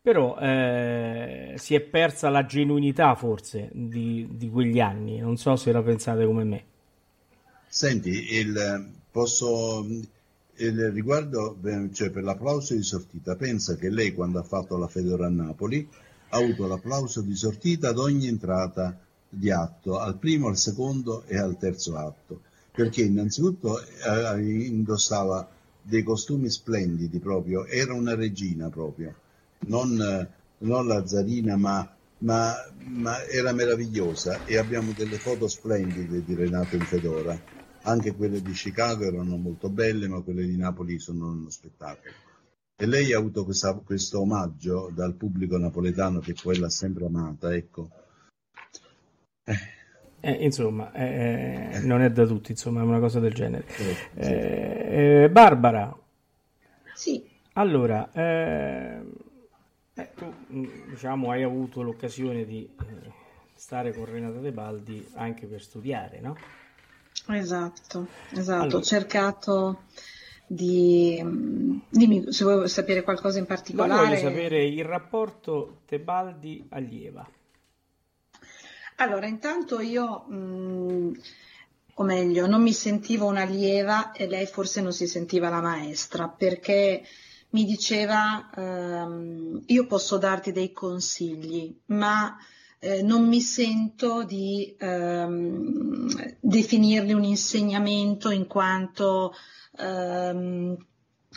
[0.00, 5.70] Però eh, si è persa la genuinità forse di, di, quegli anni, non so se
[5.70, 6.64] la pensate come me.
[7.66, 9.84] Senti, il, posso,
[10.54, 11.58] il riguardo,
[11.92, 15.86] cioè per l'applauso di sortita, pensa che lei quando ha fatto la Fedora a Napoli
[16.30, 18.98] ha avuto l'applauso di sortita ad ogni entrata
[19.28, 25.48] di atto, al primo, al secondo e al terzo atto, perché innanzitutto eh, indossava
[25.82, 29.14] dei costumi splendidi proprio, era una regina proprio,
[29.66, 32.54] non, eh, non la zarina ma, ma,
[32.84, 34.44] ma, era meravigliosa.
[34.44, 37.38] E abbiamo delle foto splendide di Renato in Fedora,
[37.82, 42.14] anche quelle di Chicago erano molto belle ma quelle di Napoli sono uno spettacolo.
[42.80, 47.52] E lei ha avuto questa, questo omaggio dal pubblico napoletano che poi l'ha sempre amata,
[47.52, 47.90] ecco
[50.20, 53.64] eh, insomma, eh, non è da tutti, insomma, è una cosa del genere.
[54.14, 55.96] Eh, eh Barbara.
[56.94, 57.24] Sì.
[57.54, 59.00] Allora, eh,
[59.94, 62.68] eh, tu mm, diciamo hai avuto l'occasione di
[63.54, 66.36] stare con Renata De Baldi anche per studiare, no?
[67.28, 68.62] Esatto, esatto.
[68.62, 68.76] Allora.
[68.76, 69.82] Ho cercato
[70.46, 71.20] di...
[71.22, 74.02] Mm, dimmi se vuoi sapere qualcosa in particolare.
[74.02, 77.28] Ma voglio sapere il rapporto Tebaldi-Allieva.
[79.00, 81.12] Allora, intanto io, mh, mm,
[81.94, 87.04] o meglio, non mi sentivo un'allieva e lei forse non si sentiva la maestra perché
[87.50, 92.36] mi diceva ehm, io posso darti dei consigli, ma
[92.80, 99.32] eh, non mi sento di ehm, definirli un insegnamento in quanto
[99.78, 100.76] ehm,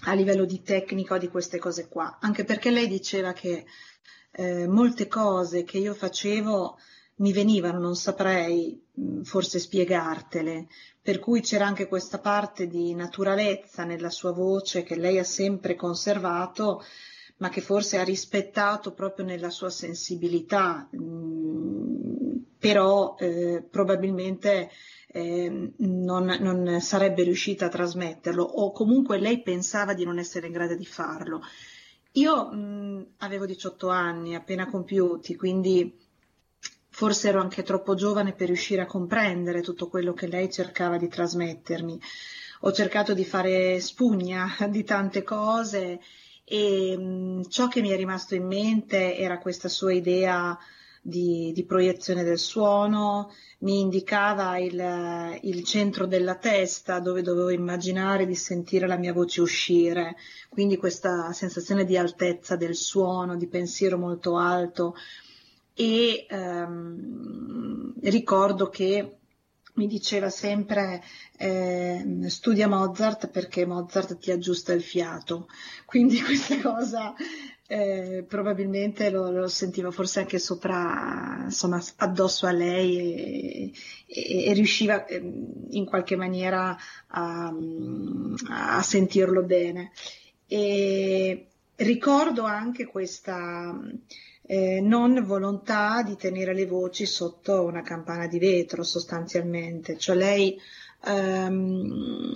[0.06, 3.66] a livello di tecnica di queste cose qua, anche perché lei diceva che
[4.32, 6.78] eh, molte cose che io facevo
[7.22, 8.80] mi venivano, non saprei
[9.24, 10.68] forse spiegartele,
[11.02, 15.76] per cui c'era anche questa parte di naturalezza nella sua voce che lei ha sempre
[15.76, 16.84] conservato,
[17.38, 20.88] ma che forse ha rispettato proprio nella sua sensibilità,
[22.60, 24.70] però eh, probabilmente
[25.08, 28.44] eh, non, non, sarebbe riuscita a trasmetterlo.
[28.44, 31.42] O comunque lei pensava di non essere in grado di farlo.
[32.14, 36.01] Io mh, avevo 18 anni appena compiuti, quindi
[37.02, 41.08] Forse ero anche troppo giovane per riuscire a comprendere tutto quello che lei cercava di
[41.08, 42.00] trasmettermi.
[42.60, 46.00] Ho cercato di fare spugna di tante cose
[46.44, 50.56] e mh, mm, ciò che mi è rimasto in mente era questa sua idea
[51.02, 58.28] di, di proiezione del suono, mi indicava il, il, centro della testa dove dovevo immaginare
[58.28, 60.18] di sentire la mia voce uscire,
[60.50, 64.94] quindi questa sensazione di altezza del suono, di pensiero molto alto
[65.74, 69.18] e ehm, ricordo che
[69.74, 71.02] mi diceva sempre
[71.38, 75.48] eh, studia Mozart perché Mozart ti aggiusta il fiato,
[75.86, 77.14] quindi questa cosa
[77.68, 83.72] eh, probabilmente lo, lo, sentiva forse anche sopra, insomma, addosso a lei e,
[84.08, 85.22] e, e riusciva eh,
[85.70, 87.54] in qualche maniera a,
[88.50, 89.94] a sentirlo bene.
[90.48, 91.48] E
[91.78, 93.74] ricordo anche questa
[94.44, 100.60] eh, non volontà di tenere le voci sotto una campana di vetro sostanzialmente, cioè lei
[101.06, 102.34] ehm,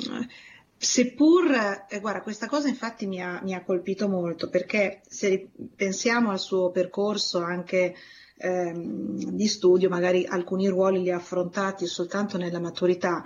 [0.77, 1.51] seppur,
[1.89, 6.39] eh, guarda, questa cosa infatti mi ha, mi ha, colpito molto perché se pensiamo al
[6.39, 7.95] suo percorso anche
[8.37, 13.23] ehm, di studio, magari alcuni ruoli li ha affrontati soltanto nella maturità,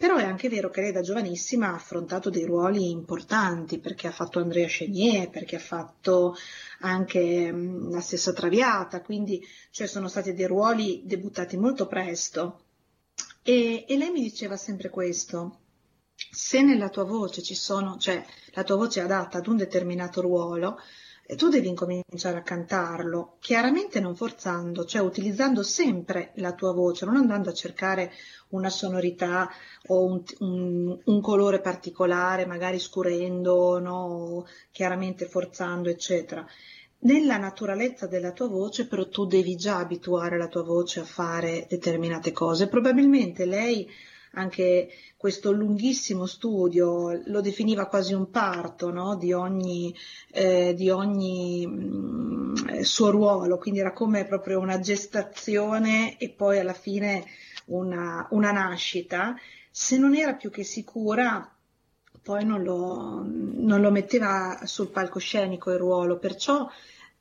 [0.00, 4.10] però è anche vero che lei da giovanissima ha affrontato dei ruoli importanti perché ha
[4.10, 6.34] fatto Andrea Chenier, perché ha fatto
[6.78, 12.62] anche mm, la stessa Traviata, quindi cioè, sono stati dei ruoli debuttati molto presto.
[13.42, 15.58] E, e lei mi diceva sempre questo,
[16.14, 20.22] se nella tua voce ci sono, cioè la tua voce è adatta ad un determinato
[20.22, 20.78] ruolo,
[21.36, 27.16] tu devi incominciare a cantarlo, chiaramente non forzando, cioè utilizzando sempre la tua voce, non
[27.16, 28.12] andando a cercare
[28.50, 29.48] una sonorità
[29.86, 34.46] o un, un, un colore particolare, magari scurendo, no?
[34.70, 36.46] chiaramente forzando, eccetera.
[37.02, 41.66] Nella naturalezza della tua voce, però tu devi già abituare la tua voce a fare
[41.68, 42.68] determinate cose.
[42.68, 43.88] Probabilmente lei
[44.32, 49.16] anche questo lunghissimo studio, lo definiva quasi un parto no?
[49.16, 49.94] di ogni,
[50.30, 56.58] eh, di ogni mh, mm, suo ruolo, quindi era come proprio una gestazione e poi
[56.58, 57.24] alla fine
[57.66, 59.36] una, una nascita.
[59.70, 61.52] Se non era più che sicura,
[62.22, 66.68] poi non lo, non lo metteva sul palcoscenico il ruolo, perciò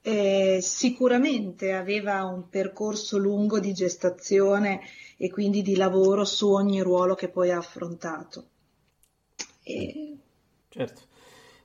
[0.01, 4.81] eh, sicuramente aveva un percorso lungo di gestazione
[5.21, 8.45] e quindi di lavoro su ogni ruolo che poi ha affrontato.
[9.61, 10.17] E...
[10.69, 11.01] Certo,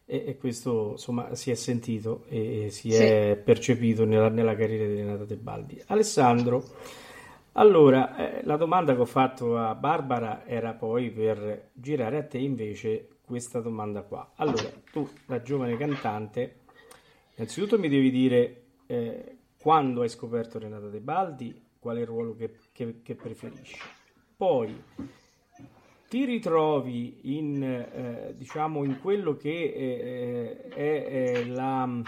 [0.04, 2.96] e, e, questo insomma si è sentito e, si sì.
[2.96, 5.80] è percepito nella, nella, carriera di Renata Tebaldi.
[5.86, 6.64] Alessandro,
[7.52, 12.38] allora eh, la domanda che ho fatto a Barbara era poi per girare a te
[12.38, 14.32] invece questa domanda qua.
[14.34, 16.62] Allora, tu da giovane cantante
[17.36, 22.34] Innanzitutto mi devi dire eh, quando hai scoperto Renata De Baldi, qual è il ruolo
[22.34, 23.78] che, che, che preferisci.
[24.38, 24.74] Poi
[26.08, 32.00] ti ritrovi in, eh, diciamo, in quello che eh, è, è la,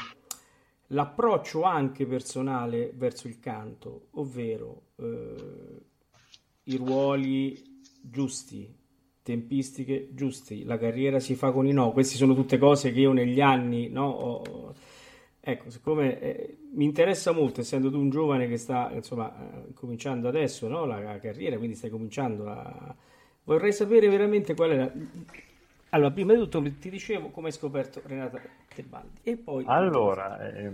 [0.87, 5.83] l'approccio anche personale verso il canto, ovvero eh,
[6.65, 8.75] i ruoli giusti,
[9.23, 13.13] tempistiche giusti, la carriera si fa con i no, queste sono tutte cose che io
[13.13, 14.75] negli anni no, ho,
[15.49, 20.27] Ecco, siccome eh, mi interessa molto, essendo tu un giovane che sta insomma eh, cominciando
[20.27, 22.93] adesso no, la, la, carriera, quindi stai cominciando a...
[23.45, 24.93] Vorrei sapere veramente qual è.
[25.91, 28.41] Allora, prima di tutto ti dicevo come hai scoperto Renata
[28.75, 29.63] Tebaldi e poi...
[29.69, 30.73] Allora, eh,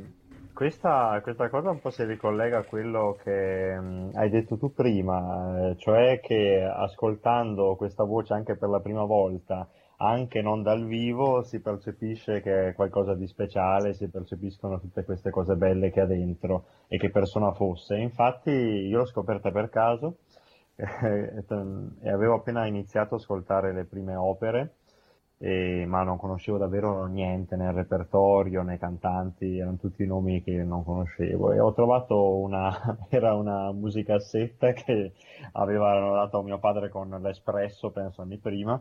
[0.55, 4.73] questa, questa, cosa un po' si ricollega a quello che mh, mm, hai detto tu
[4.73, 9.69] prima, eh, cioè che ascoltando questa voce anche per la prima volta
[10.03, 15.31] anche non dal vivo si percepisce che è qualcosa di speciale, si percepiscono tutte queste
[15.31, 17.97] cose belle che ha dentro e che persona fosse.
[17.97, 20.17] Infatti io l'ho scoperta per caso
[20.75, 24.75] e avevo appena iniziato ad ascoltare le prime opere
[25.45, 30.85] e, ma non conoscevo davvero niente nel repertorio, nei cantanti, erano tutti nomi che non
[30.85, 31.51] conoscevo.
[31.51, 32.71] E ho trovato una,
[33.11, 35.15] era una musicassetta che
[35.55, 38.81] avevano dato mio padre con l'Espresso, penso anni prima,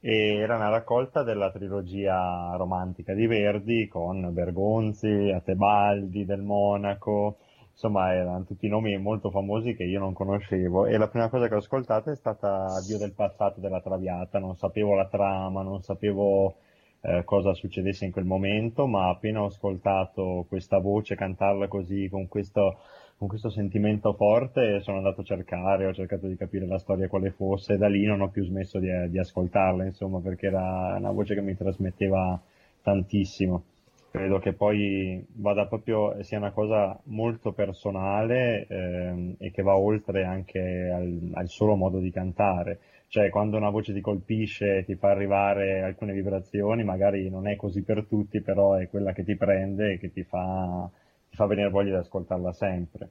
[0.00, 7.40] e era una raccolta della trilogia romantica di Verdi con Bergonzi, Atebaldi del Monaco,
[7.80, 11.54] insomma erano tutti nomi molto famosi che io non conoscevo e la prima cosa che
[11.54, 16.56] ho ascoltato è stata Dio del passato della Traviata, non sapevo la trama, non sapevo
[17.00, 22.28] eh, cosa succedesse in quel momento, ma appena ho ascoltato questa voce cantarla così con
[22.28, 22.80] questo,
[23.16, 27.30] con questo sentimento forte sono andato a cercare, ho cercato di capire la storia quale
[27.30, 31.12] fosse e da lì non ho più smesso di, di ascoltarla, insomma, perché era una
[31.12, 32.38] voce che mi trasmetteva
[32.82, 33.62] tantissimo
[34.10, 40.24] credo che poi vada proprio, sia una cosa molto personale ehm, e che va oltre
[40.24, 42.80] anche al, al, solo modo di cantare.
[43.06, 47.82] Cioè, quando una voce ti colpisce ti fa arrivare alcune vibrazioni, magari non è così
[47.82, 50.88] per tutti, però è quella che ti prende e che ti fa,
[51.28, 53.10] ti fa venire voglia di ascoltarla sempre.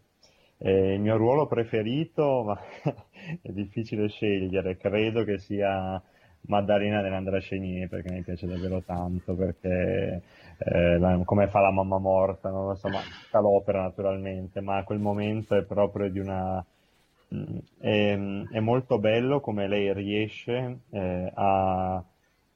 [0.58, 2.60] E il mio ruolo preferito, ma
[3.41, 6.02] è difficile scegliere, credo che sia
[6.41, 10.22] Maddalena dell'Andrascenie perché mi piace davvero tanto perché
[10.60, 12.99] eh, come fa la mamma morta non lo so ma
[13.39, 16.64] l'opera naturalmente ma quel momento è proprio di una
[17.34, 18.20] mm, è,
[18.51, 22.03] è molto bello come lei riesce eh, a,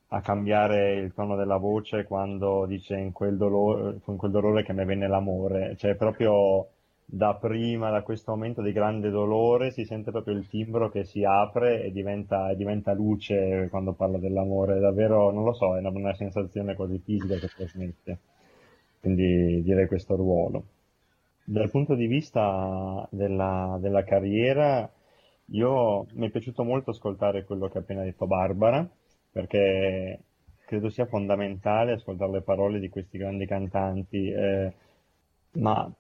[0.08, 4.74] a, cambiare il tono della voce quando dice in quel dolore, con quel dolore che
[4.74, 6.68] mi venne l'amore cioè proprio
[7.06, 11.24] da prima, da questo momento di grande dolore, si sente proprio il timbro che si
[11.24, 14.80] apre e diventa, e diventa luce quando parla dell'amore.
[14.80, 18.20] Davvero, non lo so, è una, una sensazione così fisica che trasmette.
[19.00, 20.64] Quindi direi questo ruolo.
[21.46, 24.90] Dal punto di vista della, della carriera,
[25.48, 28.90] io mi è piaciuto molto ascoltare quello che ha appena detto Barbara,
[29.32, 30.20] perché
[30.66, 34.74] credo sia fondamentale ascoltare le parole di questi grandi cantanti, eh,
[35.56, 35.94] ma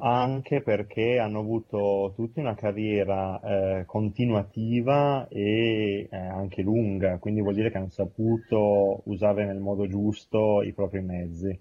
[0.00, 3.40] anche perché hanno avuto tutti una carriera
[3.80, 9.86] eh, continuativa e eh, anche lunga, quindi vuol dire che hanno saputo usare nel modo
[9.86, 11.56] giusto i propri mezzi.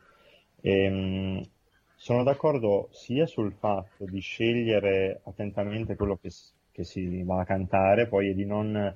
[0.61, 1.49] E, ehm, mh,
[1.95, 6.29] sono d'accordo sia sul fatto di scegliere attentamente quello che,
[6.71, 8.95] che si va a cantare, poi e di non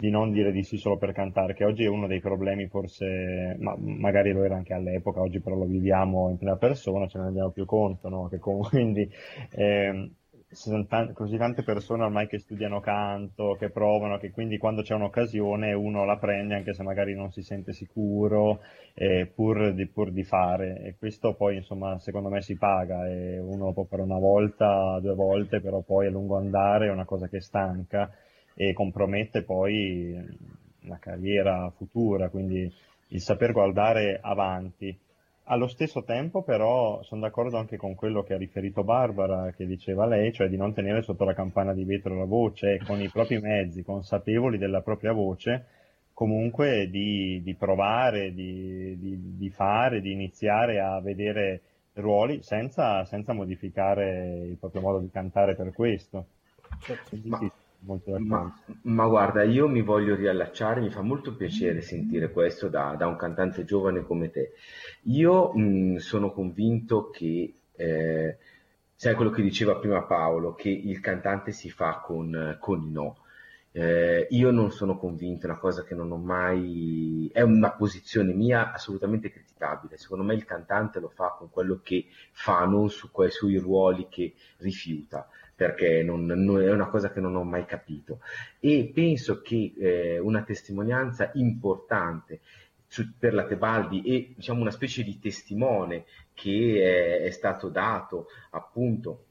[0.00, 3.54] di non dire di sì solo per cantare, che oggi è uno dei problemi forse,
[3.58, 7.24] ma magari lo era anche all'epoca, oggi però lo viviamo in prima persona, ce ne
[7.24, 8.28] rendiamo più conto, no?
[8.28, 9.08] Che quindi
[9.50, 10.10] eh,
[10.48, 14.94] sono t- così tante persone ormai che studiano canto, che provano, che quindi quando c'è
[14.94, 18.60] un'occasione uno la prende anche se magari non si sente sicuro,
[18.94, 20.80] eh, pur, di, pur di fare.
[20.82, 25.14] E questo poi insomma secondo me si paga e uno può fare una volta, due
[25.14, 28.10] volte, però poi a lungo andare è una cosa che stanca
[28.60, 30.14] e compromette poi
[30.80, 32.70] la carriera futura, quindi
[33.08, 34.94] il saper guardare avanti.
[35.44, 40.04] Allo stesso tempo però sono d'accordo anche con quello che ha riferito Barbara, che diceva
[40.04, 43.40] lei, cioè di non tenere sotto la campana di vetro la voce con i propri
[43.40, 45.64] mezzi, consapevoli della propria voce,
[46.12, 51.62] comunque di, di provare, di, di, di, fare, di iniziare a vedere
[51.94, 56.26] ruoli senza, senza, modificare il proprio modo di cantare per questo.
[56.80, 57.16] Certo.
[57.82, 62.94] Ma, ma, ma, guarda, io mi voglio riallacciare, mi fa molto piacere sentire questo da,
[62.96, 64.52] da un cantante giovane come te.
[65.04, 68.36] Io mh, sono convinto che, eh,
[68.94, 73.16] sai quello che diceva prima Paolo, che il cantante si fa con, con i no.
[73.72, 78.34] Eh, io non sono convinto, è una cosa che non ho mai, è una posizione
[78.34, 79.96] mia assolutamente criticabile.
[79.96, 84.06] Secondo me il cantante lo fa con quello che fa, non su quei sui ruoli
[84.10, 85.26] che rifiuta
[85.60, 88.20] perché non, non, è una cosa che non ho mai capito.
[88.60, 92.40] E penso che eh, una testimonianza importante
[92.86, 98.28] su, per la Tebaldi e diciamo una specie di testimone che è, è stato dato
[98.52, 99.26] appunto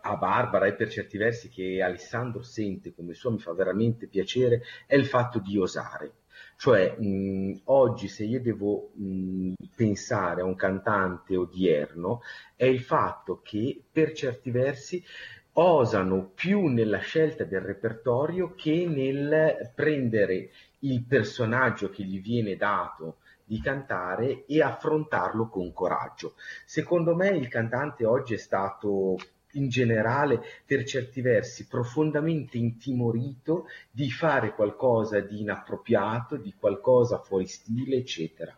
[0.00, 4.62] a Barbara e per certi versi che Alessandro sente come suo mi fa veramente piacere
[4.88, 6.14] è il fatto di osare.
[6.56, 12.20] Cioè, mh, oggi se io devo mh, pensare a un cantante odierno,
[12.56, 15.04] è il fatto che per certi versi
[15.54, 20.50] osano più nella scelta del repertorio che nel prendere
[20.80, 26.34] il personaggio che gli viene dato di cantare e affrontarlo con coraggio.
[26.64, 29.16] Secondo me il cantante oggi è stato
[29.52, 37.46] in generale, per certi versi, profondamente intimorito di fare qualcosa di inappropriato, di qualcosa fuori
[37.46, 38.56] stile, eccetera.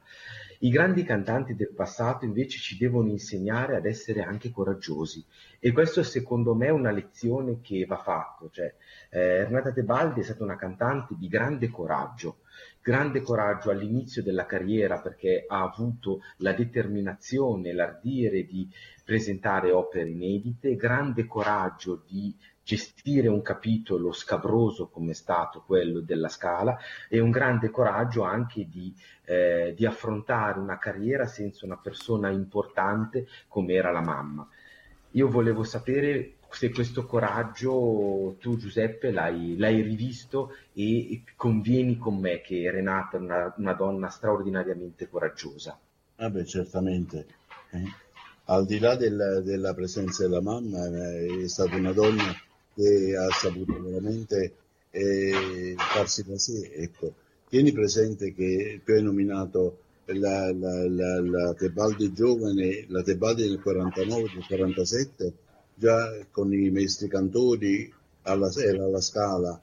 [0.64, 5.22] I grandi cantanti del passato invece ci devono insegnare ad essere anche coraggiosi.
[5.60, 8.48] E questo secondo me una lezione che va fatto.
[8.50, 8.74] Cioè,
[9.10, 12.38] eh, Renata Tebaldi è stata una cantante di grande coraggio,
[12.80, 18.66] grande coraggio all'inizio della carriera perché ha avuto la determinazione, l'ardire di
[19.04, 22.34] presentare opere inedite, grande coraggio di
[22.64, 26.76] gestire un capitolo scabroso come è stato quello della Scala
[27.08, 28.92] e un grande coraggio anche di,
[29.26, 34.48] eh, di affrontare una carriera senza una persona importante come era la mamma.
[35.10, 42.40] Io volevo sapere se questo coraggio tu Giuseppe l'hai, l'hai rivisto e, convieni con me
[42.40, 45.78] che Renata è una, una donna straordinariamente coraggiosa.
[46.16, 47.26] Ah beh, certamente.
[47.70, 47.82] Eh?
[48.46, 52.32] Al di là della, della presenza della mamma, eh, è stata una donna
[52.74, 54.54] che ha saputo veramente
[54.90, 56.70] eh, farsi da sé.
[56.74, 57.14] Ecco.
[57.48, 63.60] Tieni presente che tu hai nominato la, la, la, la Tebaldi giovane, la Tebaldi del
[63.60, 65.32] 49, del 47,
[65.74, 69.60] già con i maestri cantori alla, era alla Scala.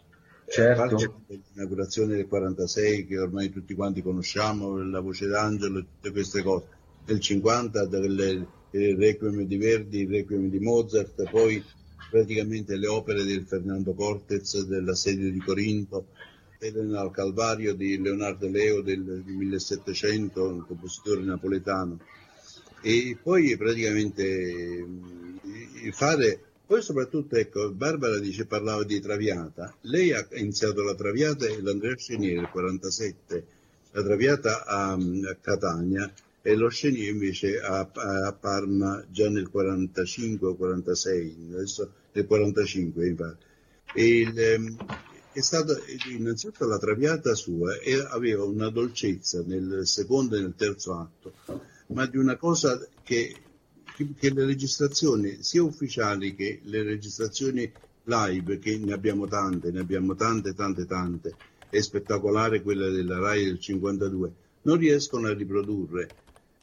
[0.47, 1.23] Certo.
[1.27, 6.65] L'inaugurazione del 46 che ormai tutti quanti conosciamo, la voce d'angelo, tutte queste cose.
[7.05, 11.63] Del 50, del, il Requiem di Verdi, il Requiem di Mozart, poi
[12.09, 16.07] praticamente le opere del Fernando Cortez dell'assedio di Corinto,
[16.59, 21.99] Elena al Calvario di Leonardo Leo del, del 1700, un compositore napoletano.
[22.81, 24.85] E poi praticamente
[25.91, 31.61] fare, poi soprattutto ecco, Barbara dice parlava di Traviata, lei ha iniziato la Traviata e
[31.61, 33.45] l'Andrea Sceniere nel 47,
[33.91, 36.11] la Traviata a, a Catania
[36.43, 43.07] e lo Scenier invece a, a, Parma già nel 45 o 46, adesso nel 45
[43.07, 43.45] infatti.
[43.95, 44.77] Il, ehm,
[45.33, 45.73] è stata
[46.09, 51.33] innanzitutto la traviata sua e aveva una dolcezza nel secondo e nel terzo atto,
[51.87, 53.35] ma di una cosa che,
[54.17, 57.71] che le registrazioni, sia ufficiali che le registrazioni
[58.03, 61.35] live, che ne abbiamo tante, ne abbiamo tante, tante, tante,
[61.69, 64.33] è spettacolare quella della RAI del 52,
[64.63, 66.09] non riescono a riprodurre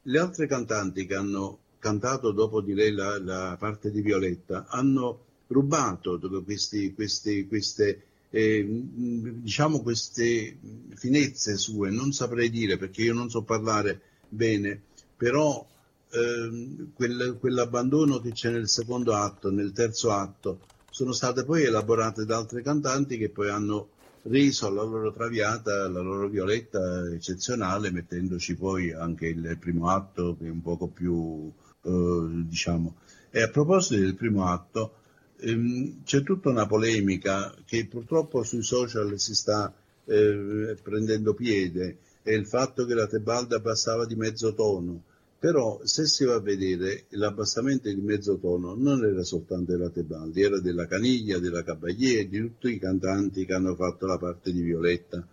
[0.08, 5.24] le altre cantanti che hanno cantato dopo di lei la, la parte di Violetta hanno
[5.48, 10.58] rubato questi, questi, queste, eh, diciamo queste
[10.94, 14.80] finezze sue, non saprei dire perché io non so parlare bene,
[15.16, 15.66] però
[16.10, 22.24] eh, quel, quell'abbandono che c'è nel secondo atto, nel terzo atto, sono state poi elaborate
[22.24, 23.90] da altre cantanti che poi hanno
[24.28, 30.46] reso la loro traviata, la loro violetta eccezionale, mettendoci poi anche il primo atto che
[30.46, 31.50] è un poco più,
[31.82, 32.96] eh, diciamo.
[33.30, 34.94] E a proposito del primo atto,
[35.40, 39.72] ehm, c'è tutta una polemica che purtroppo sui social si sta
[40.04, 45.02] eh, prendendo piede, è il fatto che la Tebalda passava di mezzo tono,
[45.40, 50.42] Però se si va a vedere l'abbassamento di mezzo tono non era soltanto della Tebaldi,
[50.42, 54.62] era della Caniglia, della Caballé di tutti i cantanti che hanno fatto la parte di
[54.62, 55.24] Violetta,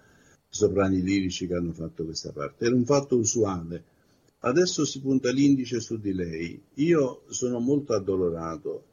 [0.47, 2.65] soprani lirici che hanno fatto questa parte.
[2.65, 3.83] Era un fatto usuale.
[4.41, 6.61] Adesso si punta l'indice su di lei.
[6.75, 8.89] Io sono molto addolorato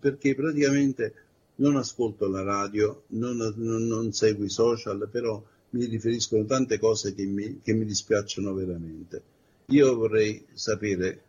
[0.00, 1.12] perché praticamente
[1.56, 7.14] non ascolto la radio, non, non, non seguo i social, però mi riferiscono tante cose
[7.14, 9.36] che mi, che mi dispiacciono veramente.
[9.70, 11.24] Io vorrei sapere,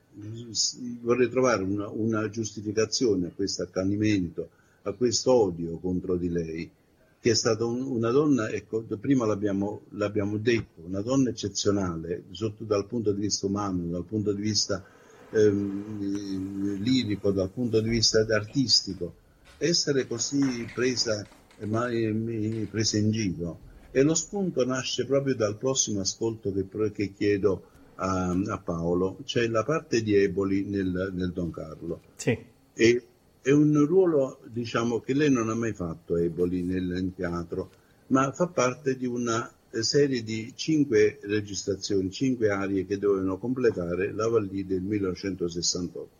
[1.01, 4.49] vorrei trovare una, una giustificazione a questo accanimento,
[4.83, 6.71] a questo odio contro di lei,
[7.19, 12.63] che è stata un, una donna, ecco, prima l'abbiamo, l'abbiamo, detto, una donna eccezionale, sotto,
[12.63, 14.85] dal punto di vista umano, dal punto di vista
[15.31, 19.15] ehm, lirico, dal punto di vista artistico.
[19.57, 21.27] Essere così presa,
[21.57, 23.59] eh, presa in giro.
[23.91, 29.47] E lo spunto nasce proprio dal prossimo ascolto che, che chiedo a, a, Paolo, c'è
[29.47, 32.01] la parte di Eboli nel, nel Don Carlo.
[32.15, 32.37] Sì.
[32.73, 33.03] E
[33.41, 37.71] è un ruolo, diciamo, che lei non ha mai fatto Eboli nel, teatro,
[38.07, 44.27] ma fa parte di una serie di cinque registrazioni, cinque arie che dovevano completare la
[44.27, 46.17] Vallì del 1968.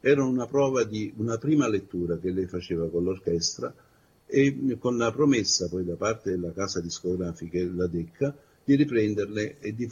[0.00, 3.72] Era una prova di una prima lettura che lei faceva con l'orchestra
[4.26, 8.34] e con la promessa poi da parte della casa discografica, la Decca,
[8.64, 9.88] di riprenderle e di,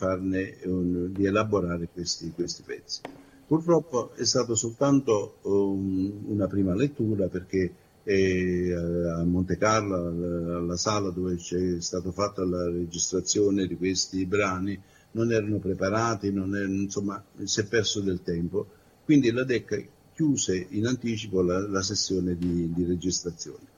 [0.64, 3.00] un, di elaborare questi, questi pezzi.
[3.46, 7.70] Purtroppo è stato soltanto um, una prima lettura perché
[8.04, 14.80] eh, a Monte Carlo, alla, sala dove c'è stata fatta la registrazione di questi brani,
[15.12, 18.66] non erano preparati, non erano, insomma si è perso del tempo.
[19.04, 23.71] Quindi la DEC chiuse in anticipo la, la sessione di, di registrazione.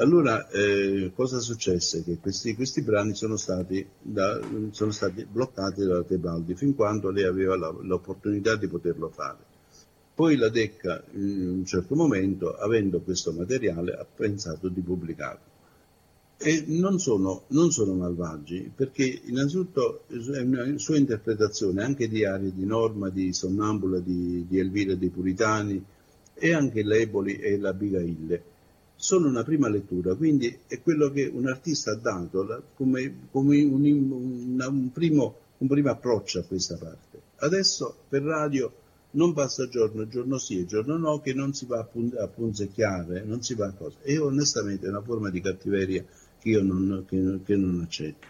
[0.00, 2.04] Allora, eh, cosa successe?
[2.04, 4.40] Che questi, questi brani sono stati, da,
[4.70, 9.38] sono stati, bloccati dalla Tebaldi fin quando lei aveva la, l'opportunità di poterlo fare.
[10.14, 15.56] Poi la Decca, in un certo momento, avendo questo materiale, ha pensato di pubblicarlo.
[16.36, 22.52] E non sono, non sono malvagi, perché innanzitutto è una sua interpretazione anche di arie
[22.54, 25.84] di Norma, di Sonnambula, di, di Elvira dei Puritani,
[26.34, 28.56] e anche l'Eboli e la Bigaille
[29.00, 33.84] sono una prima lettura, quindi è quello che un artista ha dato come, come un,
[33.84, 37.20] un, un, primo, un, primo, approccio a questa parte.
[37.36, 38.72] Adesso per radio
[39.12, 42.26] non passa giorno, giorno sì e giorno no, che non si va a, pun- a
[42.26, 43.98] punzecchiare, non si va a cosa.
[44.02, 46.04] E onestamente è una forma di cattiveria
[46.40, 48.26] che io non, che, che non accetto.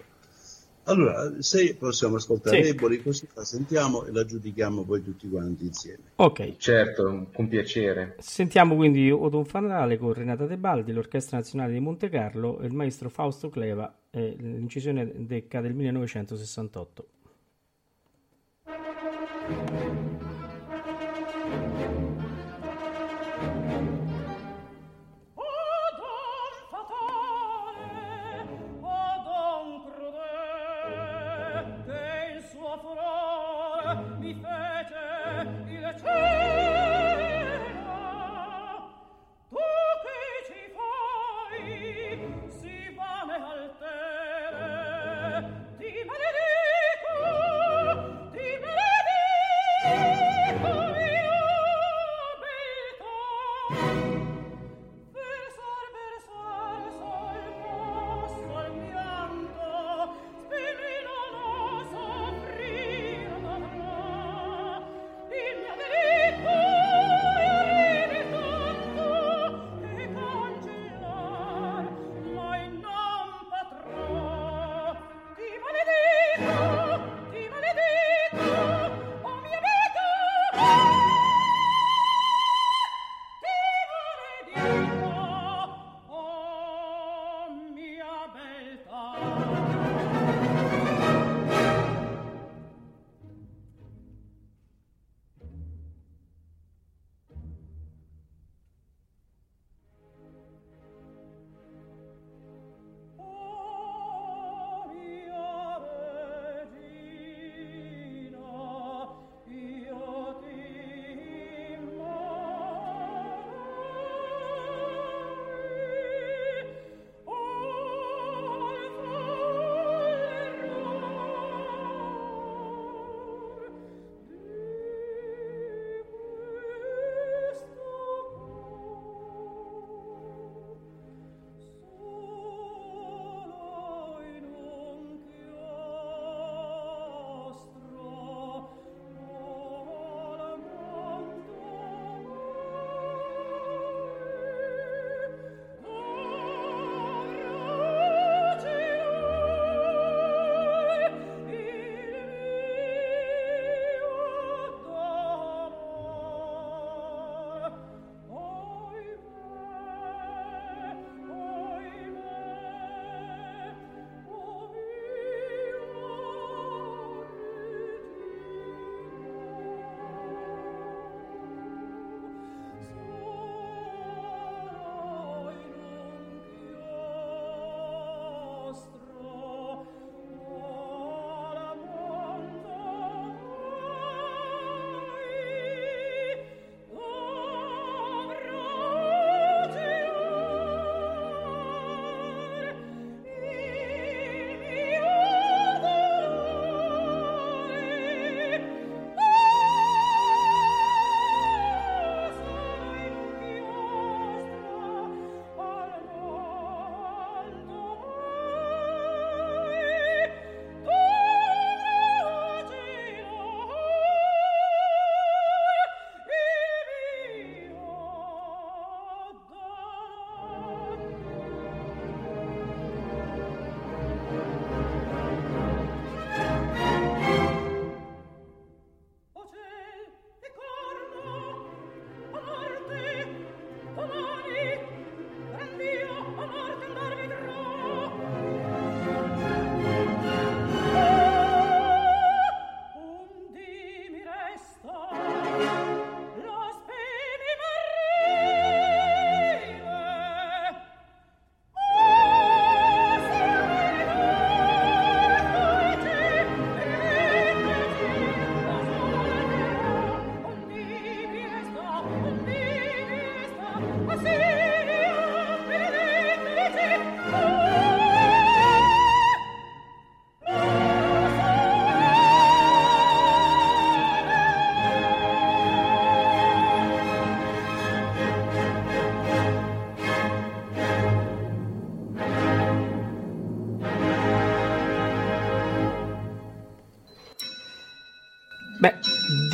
[0.89, 2.71] Allora, se possiamo ascoltare sì.
[2.71, 6.05] Eboli, così la sentiamo e la giudichiamo poi tutti quanti insieme.
[6.17, 6.57] Ok.
[6.57, 8.17] Certo, con piacere.
[8.19, 13.11] Sentiamo quindi Odon Fanale con Renata Tebaldi, l'Orchestra Nazionale di Monte Carlo e il maestro
[13.11, 17.07] Fausto Cleva, eh, l'incisione Decca del 1968.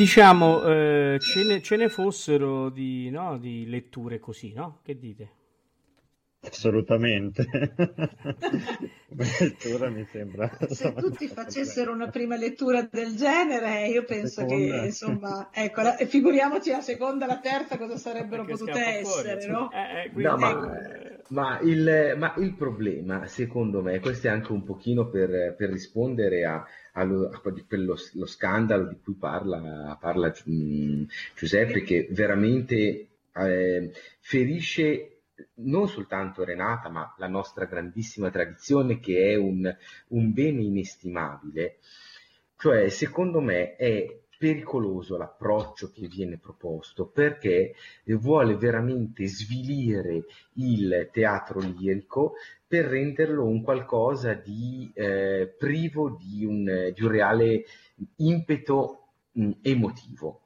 [0.05, 4.81] Diciamo, eh, ce, ne, ce, ne, fossero di, no, di letture così, no?
[4.83, 5.31] Che dite?
[6.41, 7.47] Assolutamente.
[9.09, 10.51] lettura mi sembra.
[10.69, 14.81] Se tutti facessero una prima lettura del genere, io penso seconda.
[14.81, 19.47] che insomma, ecco, la, figuriamoci la seconda, la terza cosa sarebbero Perché potute essere, fuori,
[19.51, 19.71] no?
[19.73, 20.23] Eh, eh, quindi...
[20.23, 25.55] no ma, ma, il, ma, il, problema, secondo me, questo è anche un pochino per,
[25.57, 32.09] per rispondere a, allo, a quello, lo scandalo di cui parla, parla um, Giuseppe, che
[32.11, 35.09] veramente eh, ferisce
[35.57, 39.75] non soltanto Renata, ma la nostra grandissima tradizione che è un,
[40.09, 41.79] un bene inestimabile.
[42.57, 47.75] Cioè, secondo me è pericoloso l'approccio che viene proposto perché
[48.19, 50.25] vuole veramente svilire
[50.55, 52.35] il teatro lirico
[52.67, 57.65] per renderlo un qualcosa di eh, privo di un, di un, reale
[58.17, 60.41] impeto mh, emotivo.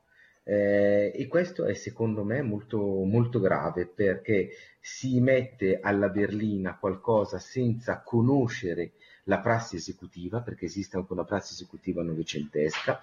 [0.45, 7.39] Eh, e questo è secondo me molto, molto grave perché si mette alla berlina qualcosa
[7.39, 8.93] senza conoscere
[9.24, 13.01] la prassi esecutiva, perché esiste anche una prassi esecutiva novecentesca,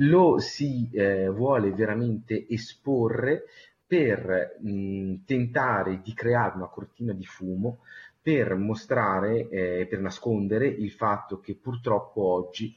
[0.00, 3.44] lo si eh, vuole veramente esporre
[3.86, 7.78] per mh, tentare di creare una cortina di fumo
[8.20, 12.76] per mostrare, eh, per nascondere il fatto che purtroppo oggi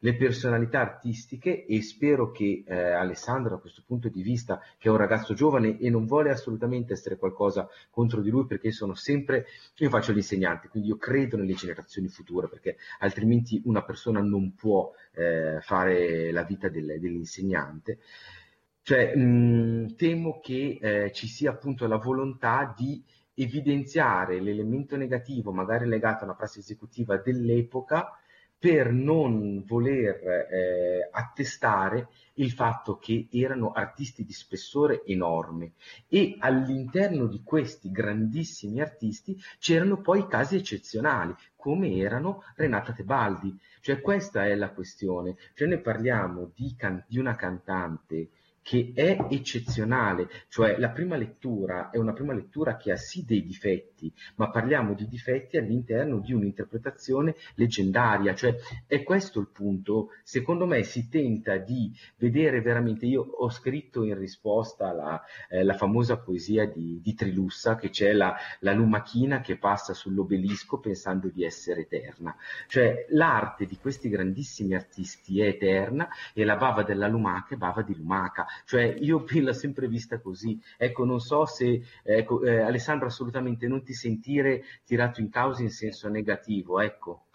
[0.00, 4.90] le personalità artistiche e spero che eh, Alessandro a questo punto di vista, che è
[4.90, 9.46] un ragazzo giovane e non vuole assolutamente essere qualcosa contro di lui perché sono sempre,
[9.76, 14.92] io faccio l'insegnante, quindi io credo nelle generazioni future perché altrimenti una persona non può
[15.12, 17.98] eh, fare la vita del, dell'insegnante.
[18.82, 23.02] Cioè, mh, temo che eh, ci sia appunto la volontà di
[23.34, 28.18] evidenziare l'elemento negativo, magari legato a una prassi esecutiva dell'epoca,
[28.66, 35.74] per non voler eh, attestare il fatto che erano artisti di spessore enorme
[36.08, 43.56] e all'interno di questi grandissimi artisti c'erano poi casi eccezionali come erano Renata Tebaldi.
[43.80, 45.36] Cioè questa è la questione.
[45.54, 48.30] Cioè noi parliamo di, can- di una cantante
[48.66, 53.44] che è eccezionale, cioè la prima lettura è una prima lettura che ha sì dei
[53.44, 58.56] difetti, ma parliamo di difetti all'interno di un'interpretazione leggendaria, cioè
[58.88, 60.08] è questo il punto.
[60.24, 65.74] Secondo me si tenta di vedere veramente, io ho scritto in risposta alla eh, la
[65.74, 71.44] famosa poesia di, di, Trilussa, che c'è la, la lumachina che passa sull'obelisco pensando di
[71.44, 72.34] essere eterna,
[72.66, 77.82] cioè l'arte di questi grandissimi artisti è eterna e la bava della lumaca è bava
[77.82, 80.58] di lumaca cioè io l'ho sempre vista così.
[80.76, 85.70] Ecco, non so se ecco, eh, Alessandro assolutamente non ti sentire tirato in causa in
[85.70, 87.26] senso negativo, ecco.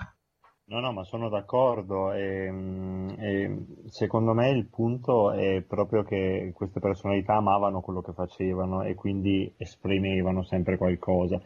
[0.71, 6.53] No, no, ma sono d'accordo e, mm, e, secondo me il punto è proprio che
[6.55, 11.41] queste personalità amavano quello che facevano e quindi esprimevano sempre qualcosa.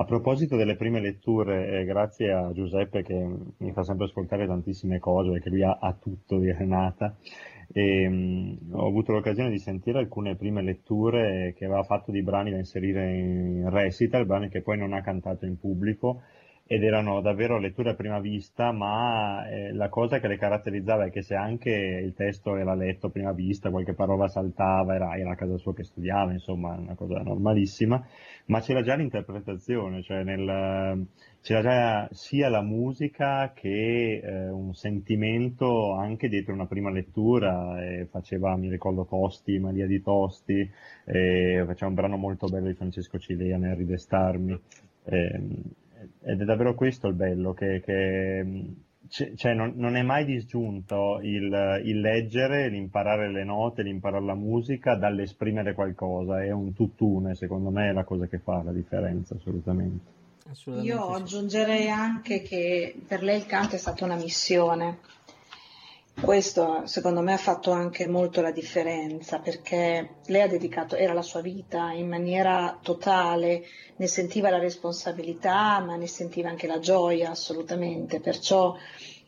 [0.00, 3.14] A proposito delle prime letture, eh, grazie a Giuseppe che
[3.56, 7.16] mi fa sempre ascoltare tantissime cose perché lui ha, ha tutto di Renata,
[7.72, 12.52] e, mh, ho avuto l'occasione di sentire alcune prime letture che aveva fatto di brani
[12.52, 16.22] da inserire in recital, brani che poi non ha cantato in pubblico
[16.70, 21.10] ed erano davvero letture a prima vista, ma eh, la cosa che le caratterizzava è
[21.10, 25.32] che se anche il testo era letto a prima vista, qualche parola saltava, era, era
[25.32, 28.06] a casa sua che studiava, insomma, una cosa normalissima,
[28.48, 31.06] ma c'era già l'interpretazione, cioè nel,
[31.40, 38.04] c'era già sia la musica che eh, un sentimento anche dietro una prima lettura, eh,
[38.10, 40.70] faceva, mi ricordo, Tosti, Maria di Tosti,
[41.06, 44.60] eh, faceva un brano molto bello di Francesco Cilea nel ridestarmi.
[46.22, 48.44] Ed è davvero questo il bello, che, che
[49.08, 54.96] cioè non, non, è mai disgiunto il, il, leggere, l'imparare le note, l'imparare la musica
[54.96, 60.16] dall'esprimere qualcosa, è un tutt'une, secondo me è la cosa che fa la differenza assolutamente.
[60.50, 61.22] assolutamente Io sì.
[61.22, 64.98] aggiungerei anche che per lei il canto è stata una missione,
[66.20, 71.22] questo secondo me ha fatto anche molto la differenza perché lei ha dedicato, era la
[71.22, 73.64] sua vita in maniera totale,
[73.96, 78.76] ne sentiva la responsabilità ma ne sentiva anche la gioia assolutamente, perciò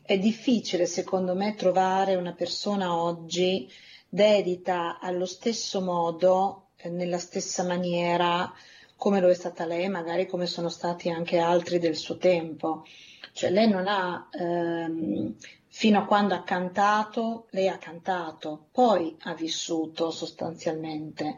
[0.03, 3.69] è difficile secondo me trovare una persona oggi
[4.09, 8.53] dedita allo stesso modo, eh, nella stessa maniera
[8.97, 12.85] come lo è stata lei, magari come sono stati anche altri del suo tempo.
[13.33, 15.37] Cioè lei non ha ehm,
[15.73, 21.37] fino a quando ha cantato, lei ha cantato, poi ha vissuto sostanzialmente.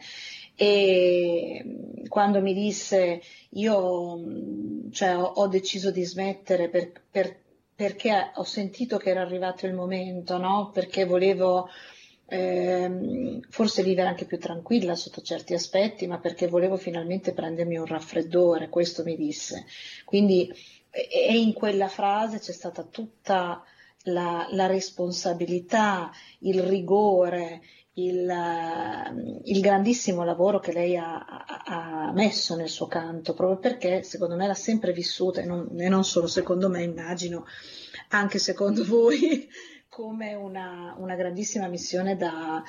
[0.55, 3.21] E mm, quando mi disse
[3.51, 7.41] io mm, cioè, ho, ho, deciso di smettere per, per,
[7.75, 10.71] perché ho sentito che era arrivato il momento, no?
[10.73, 11.69] perché volevo
[12.27, 17.87] ehm, forse vivere anche più tranquilla sotto certi aspetti, ma perché volevo finalmente prendermi un
[17.87, 19.67] raffreddore, questo mi disse.
[20.05, 20.51] Quindi,
[20.91, 23.63] e in quella frase c'è stata tutta
[24.05, 27.61] la, la responsabilità, il rigore,
[27.95, 34.35] il, il, grandissimo lavoro che lei ha, ha, messo nel suo canto, proprio perché secondo
[34.35, 37.45] me l'ha sempre vissuta, e non, e non solo secondo me, immagino,
[38.09, 39.47] anche secondo voi,
[39.91, 42.63] come una, una grandissima missione da,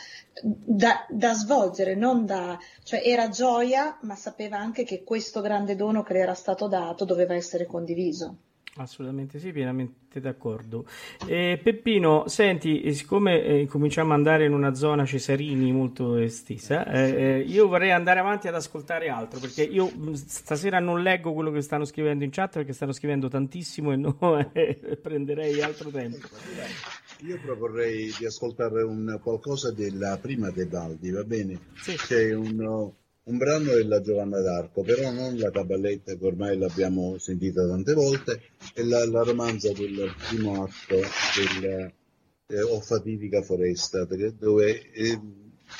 [0.44, 6.14] da, da, svolgere, da, cioè era gioia, ma sapeva anche che questo grande dono che
[6.14, 8.38] le era stato dato doveva essere condiviso.
[8.78, 10.88] Assolutamente sì, pienamente d'accordo.
[11.28, 17.12] Eh, Peppino, senti, siccome eh, cominciamo ad andare in una zona Cesarini molto estesa, eh,
[17.12, 21.52] eh, io vorrei andare avanti ad ascoltare altro, perché io mm, stasera non leggo quello
[21.52, 24.18] che stanno scrivendo in chat, perché stanno scrivendo tantissimo e no,
[24.54, 26.28] eh, prenderei altro tempo.
[27.20, 31.60] Io proporrei di ascoltare un, qualcosa della prima Tebaldi, va bene?
[31.76, 31.96] Sì.
[31.96, 32.92] C'è un
[33.26, 38.42] un brano della Giovanna d'Arco, però non la caballetta che ormai l'abbiamo sentita tante volte,
[38.74, 41.94] è la, la romanza del primo atto del
[42.48, 45.20] eh, O fatidica foresta, dove eh,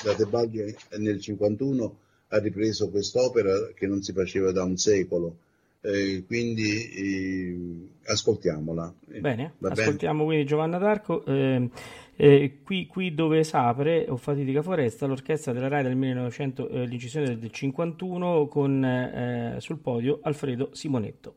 [0.04, 5.38] la Tebaldi nel 51 ha ripreso quest'opera che non si faceva da un secolo.
[5.84, 8.94] Eh, quindi eh, ascoltiamola.
[9.20, 10.28] Bene, Va ascoltiamo bene?
[10.28, 11.22] quindi Giovanna d'Arco.
[11.26, 11.68] Eh,
[12.16, 17.38] eh, qui, qui, dove s'apre O Fatidica Foresta, l'orchestra della RAI del 1900, eh, l'incisione
[17.38, 21.34] del 51 con eh, sul podio Alfredo Simonetto.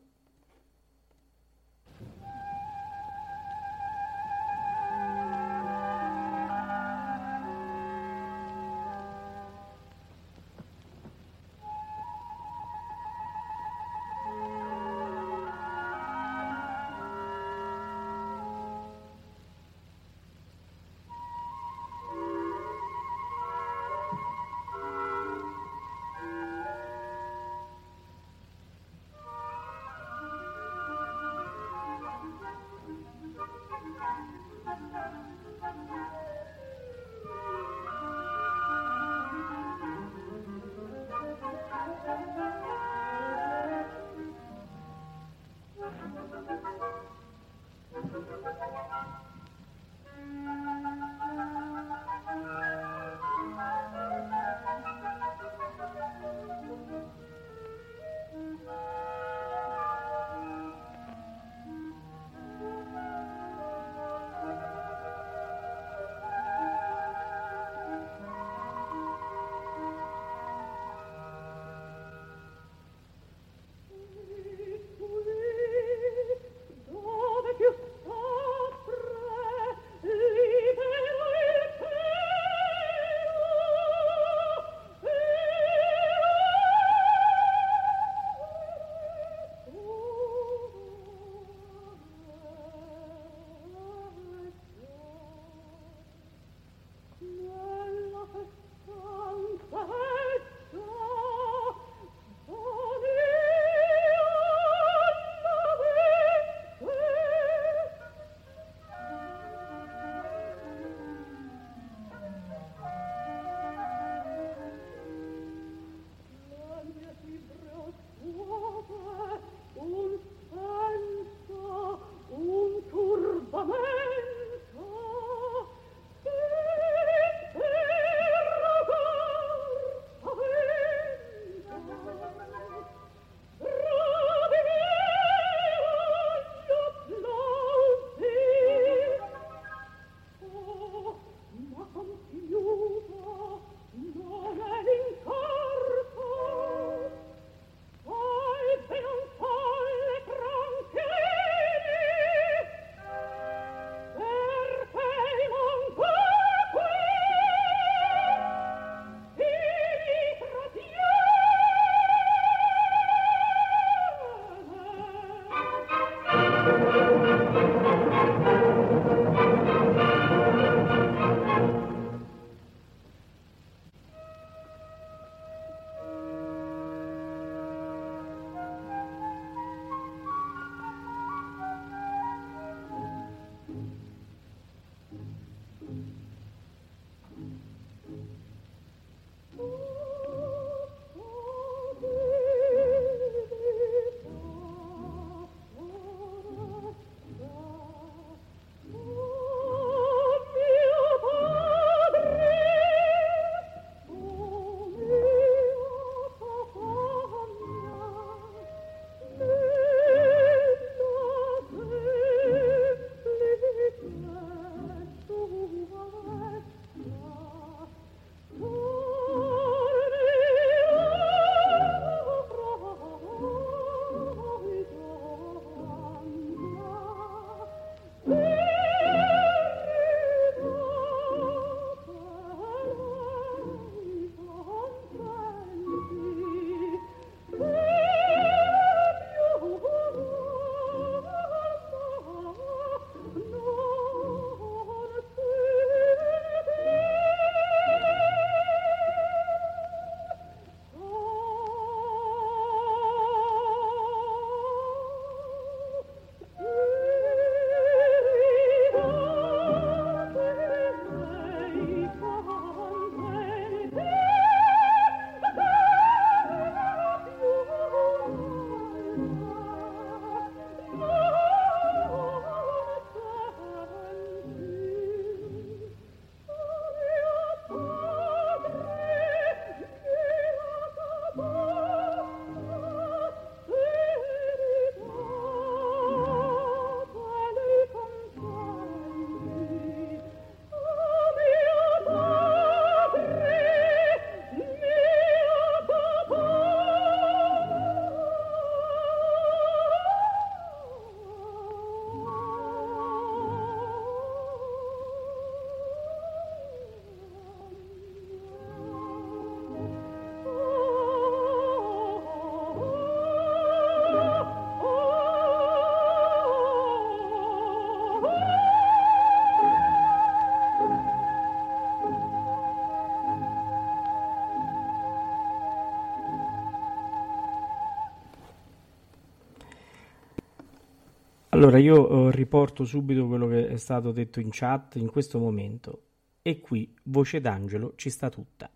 [331.58, 336.02] Allora io eh, riporto subito quello che è stato detto in chat in questo momento
[336.40, 338.70] e qui voce d'angelo ci sta tutta.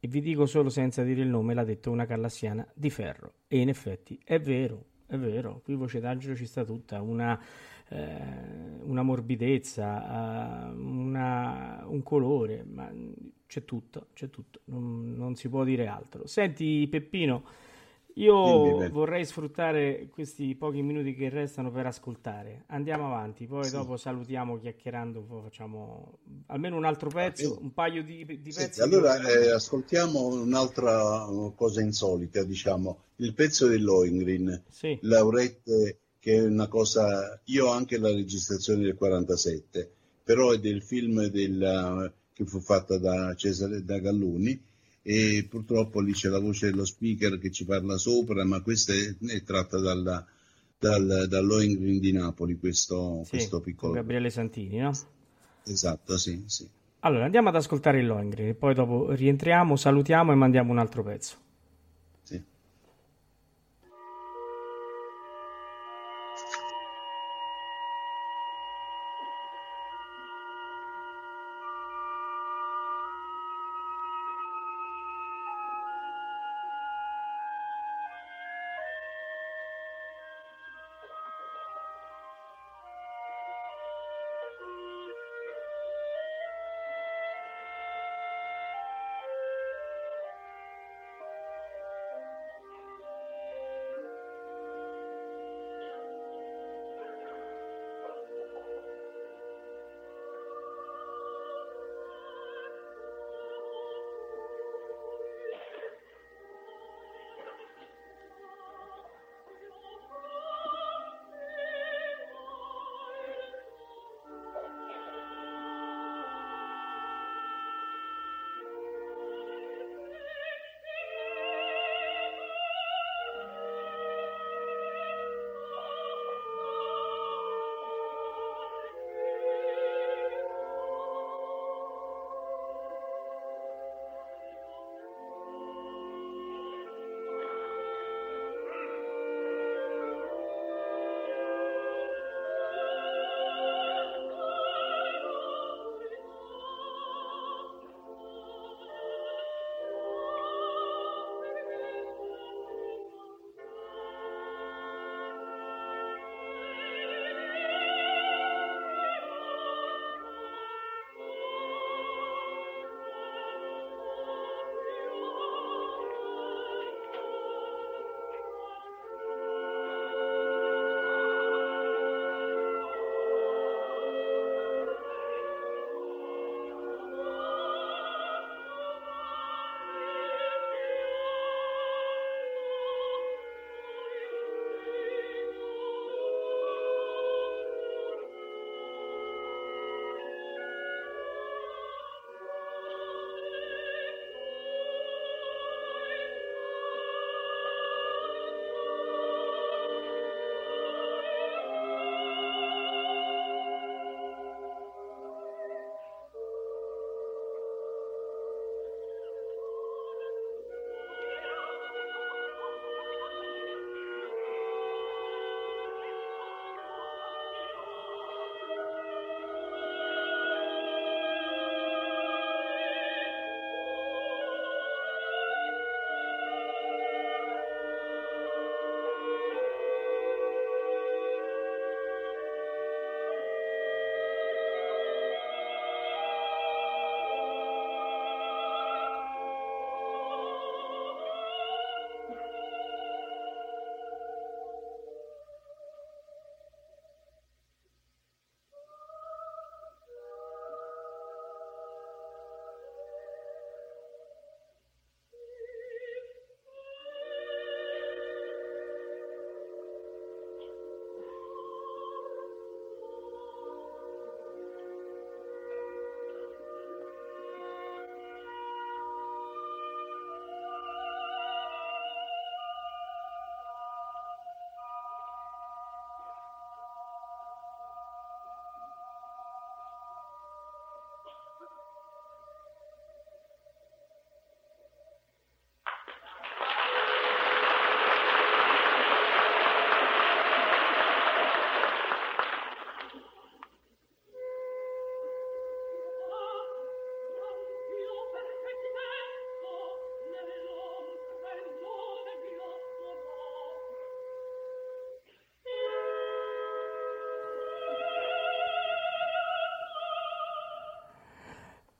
[0.00, 3.34] E vi dico solo senza dire il nome, l'ha detto una callassiana di ferro.
[3.46, 7.40] E in effetti è vero, è vero, qui voce d'angelo ci sta tutta, una,
[7.88, 8.16] eh,
[8.82, 12.92] una morbidezza, uh, una, un colore, ma
[13.46, 16.26] c'è tutto, c'è tutto, non, non si può dire altro.
[16.26, 17.44] Senti Peppino,
[18.14, 22.64] io Dimmi, vorrei sfruttare questi pochi minuti che restano per ascoltare.
[22.68, 23.72] Andiamo avanti, poi sì.
[23.72, 28.74] dopo salutiamo chiacchierando, poi facciamo almeno un altro pezzo, un paio di, di pezzi.
[28.74, 31.26] Sì, allora eh, ascoltiamo un'altra
[31.56, 34.96] cosa insolita, diciamo, il pezzo di Lohengrin, sì.
[35.02, 37.40] Laurette, che è una cosa...
[37.46, 39.90] Io ho anche la registrazione del 47,
[40.22, 44.72] però è del film della, che fu fatta da Cesare da Galluni
[45.06, 49.14] e purtroppo lì c'è la voce dello speaker che ci parla sopra, ma questa è,
[49.26, 50.24] è tratta dalla,
[50.78, 53.92] dal, dall'Oengrin di Napoli, questo, sì, questo piccolo...
[53.92, 54.92] Gabriele Santini, no?
[55.66, 56.66] Esatto, sì, sì.
[57.00, 61.02] Allora, andiamo ad ascoltare il Lohengrin e poi dopo rientriamo, salutiamo e mandiamo un altro
[61.02, 61.36] pezzo.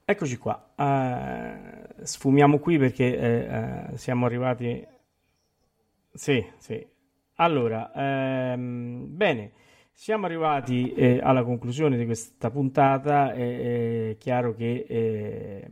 [0.06, 4.86] Eccoci qua, uh, sfumiamo qui perché eh, uh, siamo arrivati...
[6.12, 6.86] Sì, sì.
[7.36, 9.52] Allora, ehm, bene,
[9.92, 15.70] siamo arrivati eh, alla conclusione di questa puntata, è, chiaro che eh,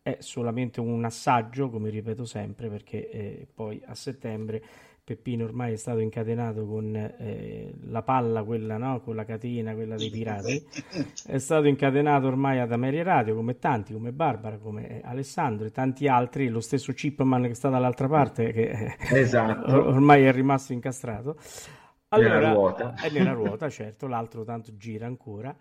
[0.00, 4.62] è solamente un assaggio, come ripeto sempre, perché eh, poi a settembre
[5.06, 9.00] Peppino ormai è stato incatenato con eh, la palla, quella no?
[9.02, 10.60] con la catena, quella dei pirati.
[11.24, 16.08] È stato incatenato ormai ad Ameria Radio, come tanti, come Barbara, come Alessandro e tanti
[16.08, 16.48] altri.
[16.48, 19.90] Lo stesso Chipman che sta dall'altra parte, che eh, esatto.
[19.90, 21.36] ormai è rimasto incastrato.
[22.08, 22.94] Allora, nella ruota.
[22.94, 25.54] È nella ruota, certo, l'altro tanto gira ancora.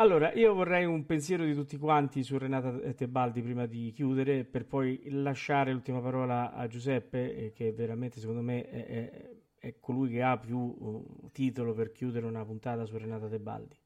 [0.00, 4.64] Allora, io vorrei un pensiero di tutti quanti su Renata Tebaldi prima di chiudere, per
[4.64, 10.08] poi lasciare l'ultima parola a Giuseppe, eh, che veramente secondo me è, è, è colui
[10.10, 13.76] che ha più uh, titolo per chiudere una puntata su Renata Tebaldi.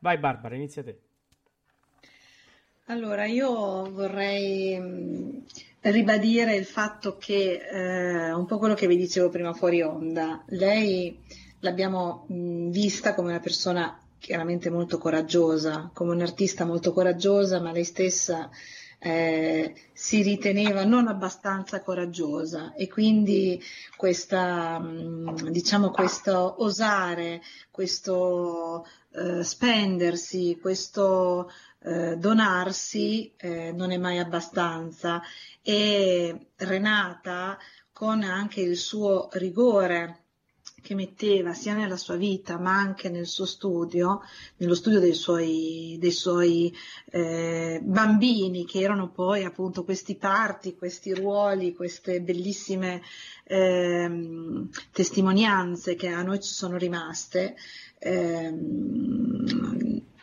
[0.00, 0.98] Vai Barbara, inizia te.
[2.86, 5.38] Allora, io vorrei mm,
[5.80, 11.18] ribadire il fatto che, eh, un po' quello che vi dicevo prima fuori onda, lei
[11.60, 17.72] l'abbiamo mh, mm, vista come una persona chiaramente molto coraggiosa, come un'artista molto coraggiosa, ma
[17.72, 18.50] lei stessa
[19.02, 22.74] eh, si riteneva non abbastanza coraggiosa.
[22.74, 23.60] E quindi
[23.96, 27.40] questa, mm, diciamo, questo osare,
[27.70, 31.50] questo eh, spendersi, questo
[31.82, 35.22] eh, donarsi eh, non è mai abbastanza.
[35.62, 37.58] E Renata
[37.92, 40.24] con anche il suo rigore
[40.80, 44.22] che metteva sia nella sua vita ma anche nel suo studio,
[44.56, 46.74] nello studio dei suoi, dei suoi
[47.10, 53.02] eh, bambini che erano poi appunto questi parti, questi ruoli, queste bellissime
[53.44, 54.10] eh,
[54.92, 57.56] testimonianze che a noi ci sono rimaste.
[57.98, 58.54] Eh,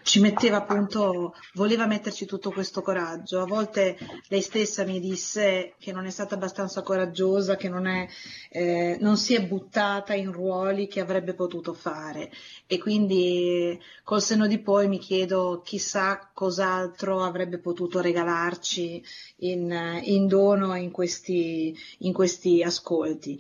[0.08, 3.42] ci metteva appunto, voleva metterci tutto questo coraggio.
[3.42, 3.98] A volte
[4.30, 8.08] lei stessa mi disse che non è stata abbastanza coraggiosa, che non, è,
[8.50, 12.32] eh, non si è buttata in ruoli che avrebbe potuto fare.
[12.68, 19.04] E quindi col senno di poi mi chiedo chissà cos'altro avrebbe potuto regalarci
[19.40, 23.38] in, in dono in questi, in questi ascolti.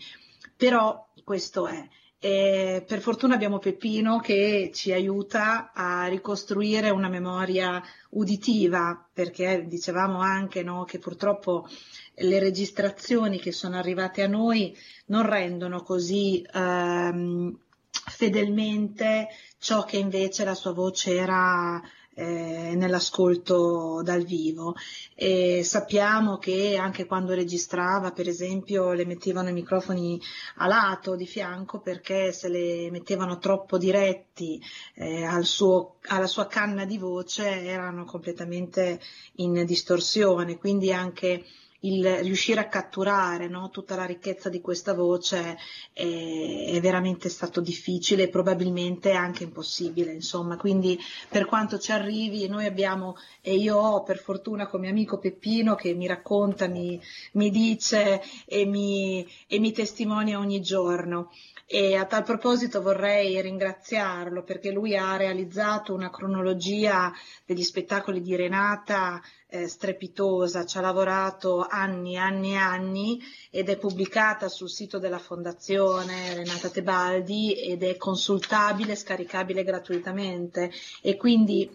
[0.57, 1.87] Però questo è.
[2.19, 7.81] E per fortuna abbiamo Peppino che ci aiuta a ricostruire una memoria
[8.11, 11.67] uditiva, perché dicevamo anche no, che purtroppo
[12.15, 14.75] le registrazioni che sono arrivate a noi
[15.07, 17.55] non rendono così ehm,
[17.91, 19.27] fedelmente
[19.59, 21.79] ciò che invece la sua voce era
[22.17, 24.73] eh, nell'ascolto dal vivo.
[25.13, 30.19] E sappiamo che anche quando registrava per esempio le mettevano i microfoni
[30.55, 34.59] a lato di fianco perché se le mettevano troppo diretti
[34.95, 38.99] eh, al suo, alla sua canna di voce erano completamente
[39.35, 40.57] in distorsione.
[40.57, 41.45] Quindi anche
[41.81, 45.57] il riuscire a catturare no, tutta la ricchezza di questa voce
[45.93, 50.97] è, è, veramente stato difficile e probabilmente anche impossibile, insomma, quindi
[51.29, 55.93] per quanto ci arrivi noi abbiamo, e io ho per fortuna come amico Peppino che
[55.93, 56.99] mi racconta, mi,
[57.33, 61.31] mi dice e mi, e mi testimonia ogni giorno.
[61.69, 67.11] E a tal proposito vorrei ringraziarlo perché lui ha realizzato una cronologia
[67.45, 73.19] degli spettacoli di Renata eh, strepitosa, ci ha lavorato anni anni e anni
[73.49, 80.71] ed è pubblicata sul sito della Fondazione Renata Tebaldi ed è consultabile, scaricabile gratuitamente.
[81.01, 81.69] E quindi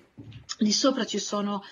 [0.59, 1.62] lì sopra ci sono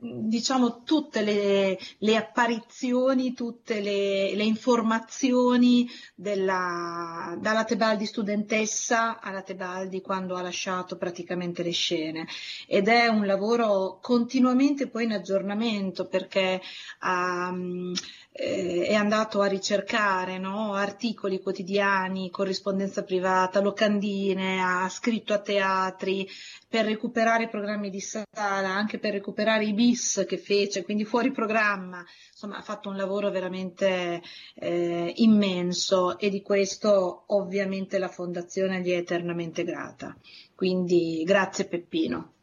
[0.00, 10.00] diciamo tutte le, le apparizioni, tutte le, le informazioni della, dalla Tebaldi studentessa alla Tebaldi
[10.00, 12.26] quando ha lasciato praticamente le scene.
[12.66, 16.60] Ed è un lavoro continuamente poi in aggiornamento perché
[17.02, 17.92] um,
[18.32, 20.74] eh, è andato a ricercare no?
[20.74, 26.28] articoli quotidiani, corrispondenza privata, locandine, ha scritto a teatri
[26.68, 31.32] per recuperare i programmi di sala, anche per recuperare i bis che fece, quindi fuori
[31.32, 34.22] programma, insomma ha fatto un lavoro veramente
[34.54, 40.16] eh, immenso e di questo ovviamente la Fondazione gli è eternamente grata.
[40.54, 42.34] Quindi grazie Peppino.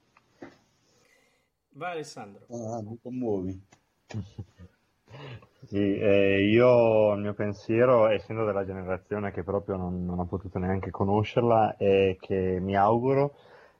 [1.69, 2.45] Vai Alessandro.
[2.49, 3.61] Ah, mi commuovi.
[5.65, 10.59] Sì, eh, io il mio pensiero, essendo della generazione che proprio non, non ho potuto
[10.59, 13.35] neanche conoscerla, è che mi auguro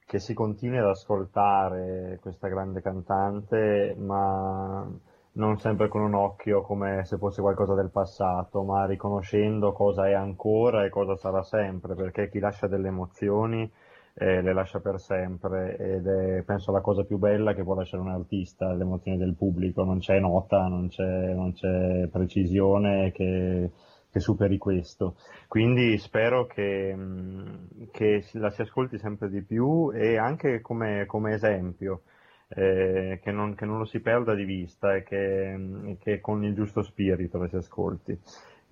[0.06, 4.86] che si continui ad ascoltare questa grande cantante, ma
[5.34, 10.14] non sempre con un occhio come se fosse qualcosa del passato, ma riconoscendo cosa è
[10.14, 13.70] ancora e cosa sarà sempre, perché chi lascia delle emozioni
[14.20, 18.02] eh, le lascia per sempre ed è penso la cosa più bella che può lasciare
[18.02, 23.70] un artista, le emozioni del pubblico, non c'è nota, non c'è, non c'è precisione che,
[24.10, 25.18] che, superi questo.
[25.48, 27.46] Quindi spero che, mm,
[27.92, 32.02] che, la si ascolti sempre di più e anche come, come esempio.
[32.50, 36.44] Eh, che, non, che, non, lo si perda di vista e che, mm, che con
[36.46, 38.18] il giusto spirito la si ascolti.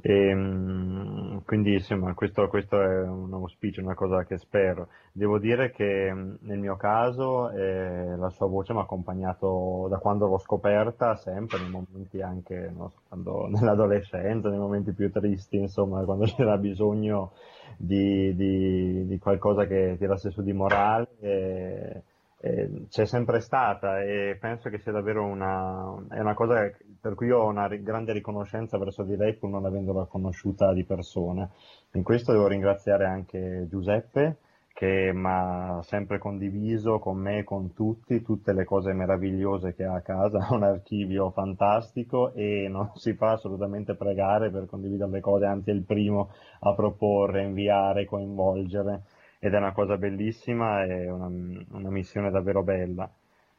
[0.02, 4.90] E, ehm, quindi insomma questo, questo, è un auspicio, una cosa che spero.
[5.12, 10.28] Devo dire che nel mio caso eh, la sua voce mi ha accompagnato da quando
[10.28, 16.26] l'ho scoperta, sempre nei momenti anche no, quando, nell'adolescenza, nei momenti più tristi, insomma, quando
[16.36, 17.32] c'era bisogno
[17.78, 21.08] di, di, di qualcosa che tirasse su di morale.
[21.20, 22.04] E,
[22.46, 26.70] eh, c'è sempre stata e penso che sia davvero una, è una cosa
[27.02, 31.50] per cui ho una grande riconoscenza verso di lei pur non avendola conosciuta di persona.
[31.94, 34.38] In questo devo ringraziare anche Giuseppe
[34.76, 39.86] che mi ha sempre condiviso con me e con tutti tutte le cose meravigliose che
[39.86, 45.22] ha a casa, un archivio fantastico e non si fa assolutamente pregare per condividere le
[45.22, 49.04] cose, anzi è il primo a proporre, inviare, coinvolgere
[49.40, 53.10] ed è una cosa bellissima e una, una missione davvero bella.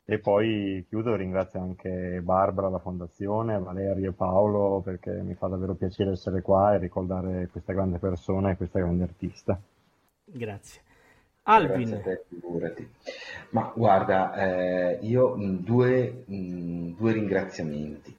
[0.08, 5.48] E poi chiudo e ringrazio anche Barbara, la fondazione, Valerio e Paolo perché mi fa
[5.48, 9.60] davvero piacere essere qua e ricordare questa grande persona e questa grande artista.
[10.24, 10.80] Grazie.
[11.48, 12.00] Alvin.
[12.02, 12.88] Grazie te,
[13.50, 18.16] Ma guarda, eh, io mh, due, mh, due ringraziamenti.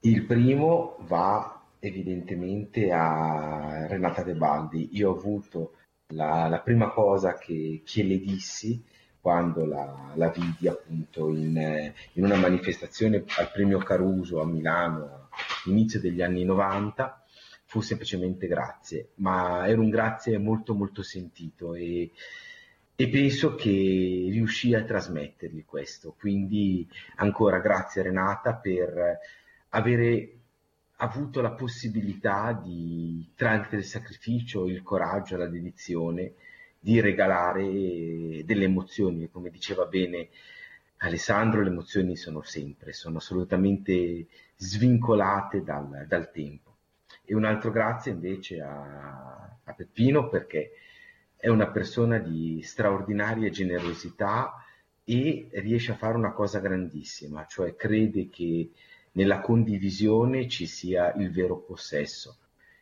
[0.00, 4.90] Il primo va evidentemente a Renata De Baldi.
[4.92, 5.72] Io ho avuto
[6.08, 8.82] la, la prima cosa che, che, le dissi
[9.20, 15.28] quando la, la vidi appunto in, in, una manifestazione al premio Caruso a Milano
[15.64, 17.24] all'inizio degli anni 90
[17.64, 22.12] fu semplicemente grazie, ma era un grazie molto molto sentito e,
[22.94, 23.68] e penso che
[24.30, 26.14] riuscì a trasmettergli questo.
[26.16, 29.18] Quindi ancora grazie Renata per
[29.70, 30.35] avere
[30.96, 36.34] avuto la possibilità di, tramite il sacrificio, il coraggio, la dedizione,
[36.78, 39.28] di regalare delle emozioni.
[39.28, 40.28] Come diceva bene
[40.98, 46.74] Alessandro, le emozioni sono sempre, sono assolutamente svincolate dal, dal tempo.
[47.24, 50.72] E un altro grazie invece a, a Peppino perché
[51.36, 54.64] è una persona di straordinaria generosità
[55.04, 58.70] e riesce a fare una cosa grandissima, cioè crede che
[59.16, 62.38] nella condivisione ci sia il vero possesso.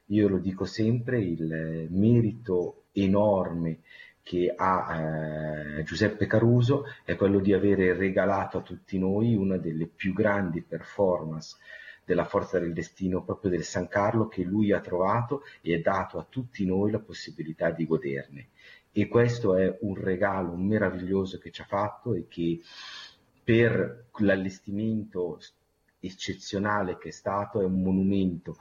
[0.07, 3.81] Io lo dico sempre, il merito enorme
[4.23, 9.87] che ha eh, Giuseppe Caruso è quello di avere regalato a tutti noi una delle
[9.87, 11.57] più grandi performance
[12.05, 16.19] della forza del destino proprio del San Carlo che lui ha trovato e ha dato
[16.19, 18.49] a tutti noi la possibilità di goderne.
[18.93, 22.61] E questo è un regalo meraviglioso che ci ha fatto e che
[23.43, 25.39] per l'allestimento
[26.07, 28.57] eccezionale che è stato, è un monumento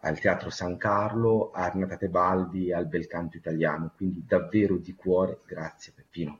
[0.00, 4.94] al Teatro San Carlo, a Arnata Tebaldi e al bel canto italiano, quindi davvero di
[4.94, 6.38] cuore grazie Peppino.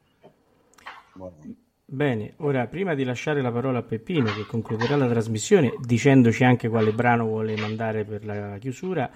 [1.85, 6.69] Bene, ora prima di lasciare la parola a Peppino che concluderà la trasmissione dicendoci anche
[6.69, 9.11] quale brano vuole mandare per la chiusura,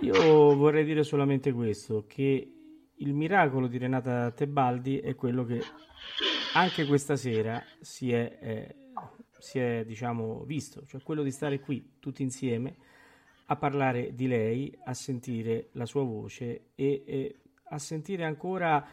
[0.00, 2.52] io vorrei dire solamente questo, che
[2.94, 5.60] il miracolo di Renata Tebaldi è quello che
[6.54, 8.74] anche questa sera si è eh,
[9.42, 12.76] si è diciamo visto, cioè quello di stare qui tutti insieme
[13.46, 18.86] a parlare di lei, a sentire la sua voce e, e a sentire ancora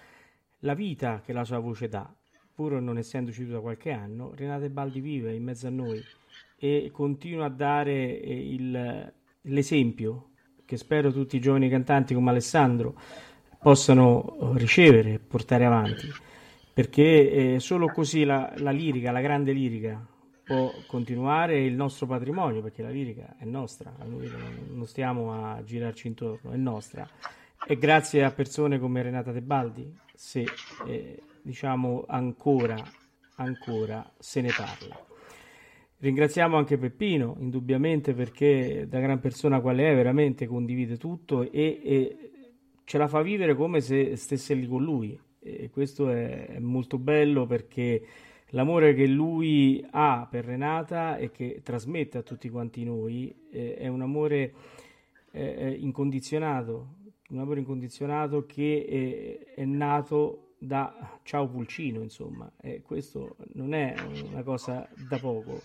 [0.61, 2.11] la vita che la sua voce dà,
[2.51, 6.03] pur non essendoci da qualche anno, Renata Baldi vive in mezzo a noi
[6.57, 10.31] e continua a dare eh, il, l'esempio
[10.65, 12.99] che spero tutti i giovani cantanti come Alessandro
[13.61, 16.07] possano ricevere e portare avanti,
[16.73, 20.17] perché eh, solo così la, la lirica, la grande lirica,
[20.49, 24.27] può continuare il nostro patrimonio, perché la lirica è nostra, noi
[24.73, 27.07] non stiamo a girarci intorno, è nostra.
[27.67, 30.45] E grazie a persone come Renata Tebaldi, se
[30.87, 32.75] eh, diciamo ancora,
[33.35, 34.99] ancora se ne parla.
[35.99, 42.31] Ringraziamo anche Peppino, indubbiamente, perché da gran persona quale è, veramente condivide tutto e, e
[42.85, 45.15] ce la fa vivere come se stesse lì con lui.
[45.41, 48.03] E questo è, è molto bello perché
[48.49, 53.87] l'amore che lui ha per Renata e che trasmette a tutti quanti noi eh, è
[53.87, 54.53] un amore
[55.31, 56.95] eh, incondizionato,
[57.29, 63.95] un amore incondizionato che è, è nato da Ciao Pulcino, insomma, e questo non è
[64.29, 65.61] una cosa da poco,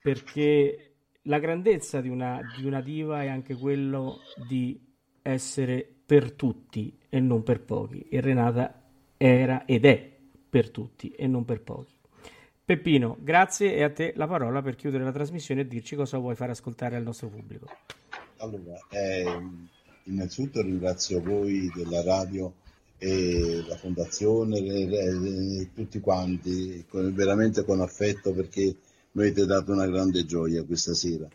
[0.00, 0.92] perché
[1.22, 4.18] la grandezza di una, di una diva è anche quello
[4.48, 4.80] di
[5.22, 8.82] essere per tutti e non per pochi, e Renata
[9.16, 10.14] era ed è
[10.48, 11.95] per tutti e non per pochi.
[12.66, 16.34] Peppino, grazie e a te la parola per chiudere la trasmissione e dirci cosa vuoi
[16.34, 17.68] far ascoltare al nostro pubblico.
[18.38, 19.40] Allora, eh,
[20.06, 22.52] innanzitutto ringrazio voi della radio
[22.98, 28.74] e la fondazione e, tutti quanti, con, veramente con affetto perché
[29.12, 31.28] mi avete dato una grande gioia questa sera.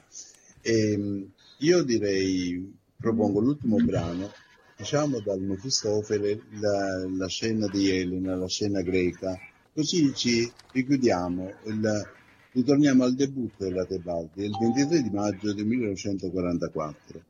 [0.59, 4.29] E, ehm, io direi, propongo l'ultimo brano,
[4.75, 9.39] diciamo dal Mefistofele, la, la scena di Elena, la scena greca,
[9.73, 12.09] così ci richiudiamo, il,
[12.51, 17.21] ritorniamo al debutto della Tebaldi, il 23 di maggio del 1944.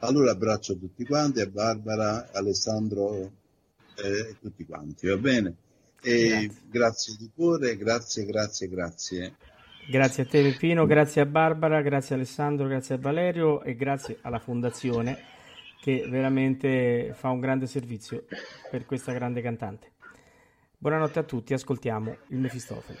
[0.00, 3.30] Allora abbraccio tutti quanti, a Barbara, Alessandro
[3.96, 5.56] e tutti quanti, va bene?
[6.00, 6.50] Grazie.
[6.70, 9.36] grazie di cuore, grazie, grazie, grazie.
[9.90, 14.18] Grazie a te Peppino, grazie a Barbara, grazie a Alessandro, grazie a Valerio e grazie
[14.20, 15.36] alla Fondazione
[15.80, 18.24] che veramente fa un grande servizio
[18.70, 19.92] per questa grande cantante.
[20.80, 23.00] Buonanotte a tutti, ascoltiamo il Mefistofele.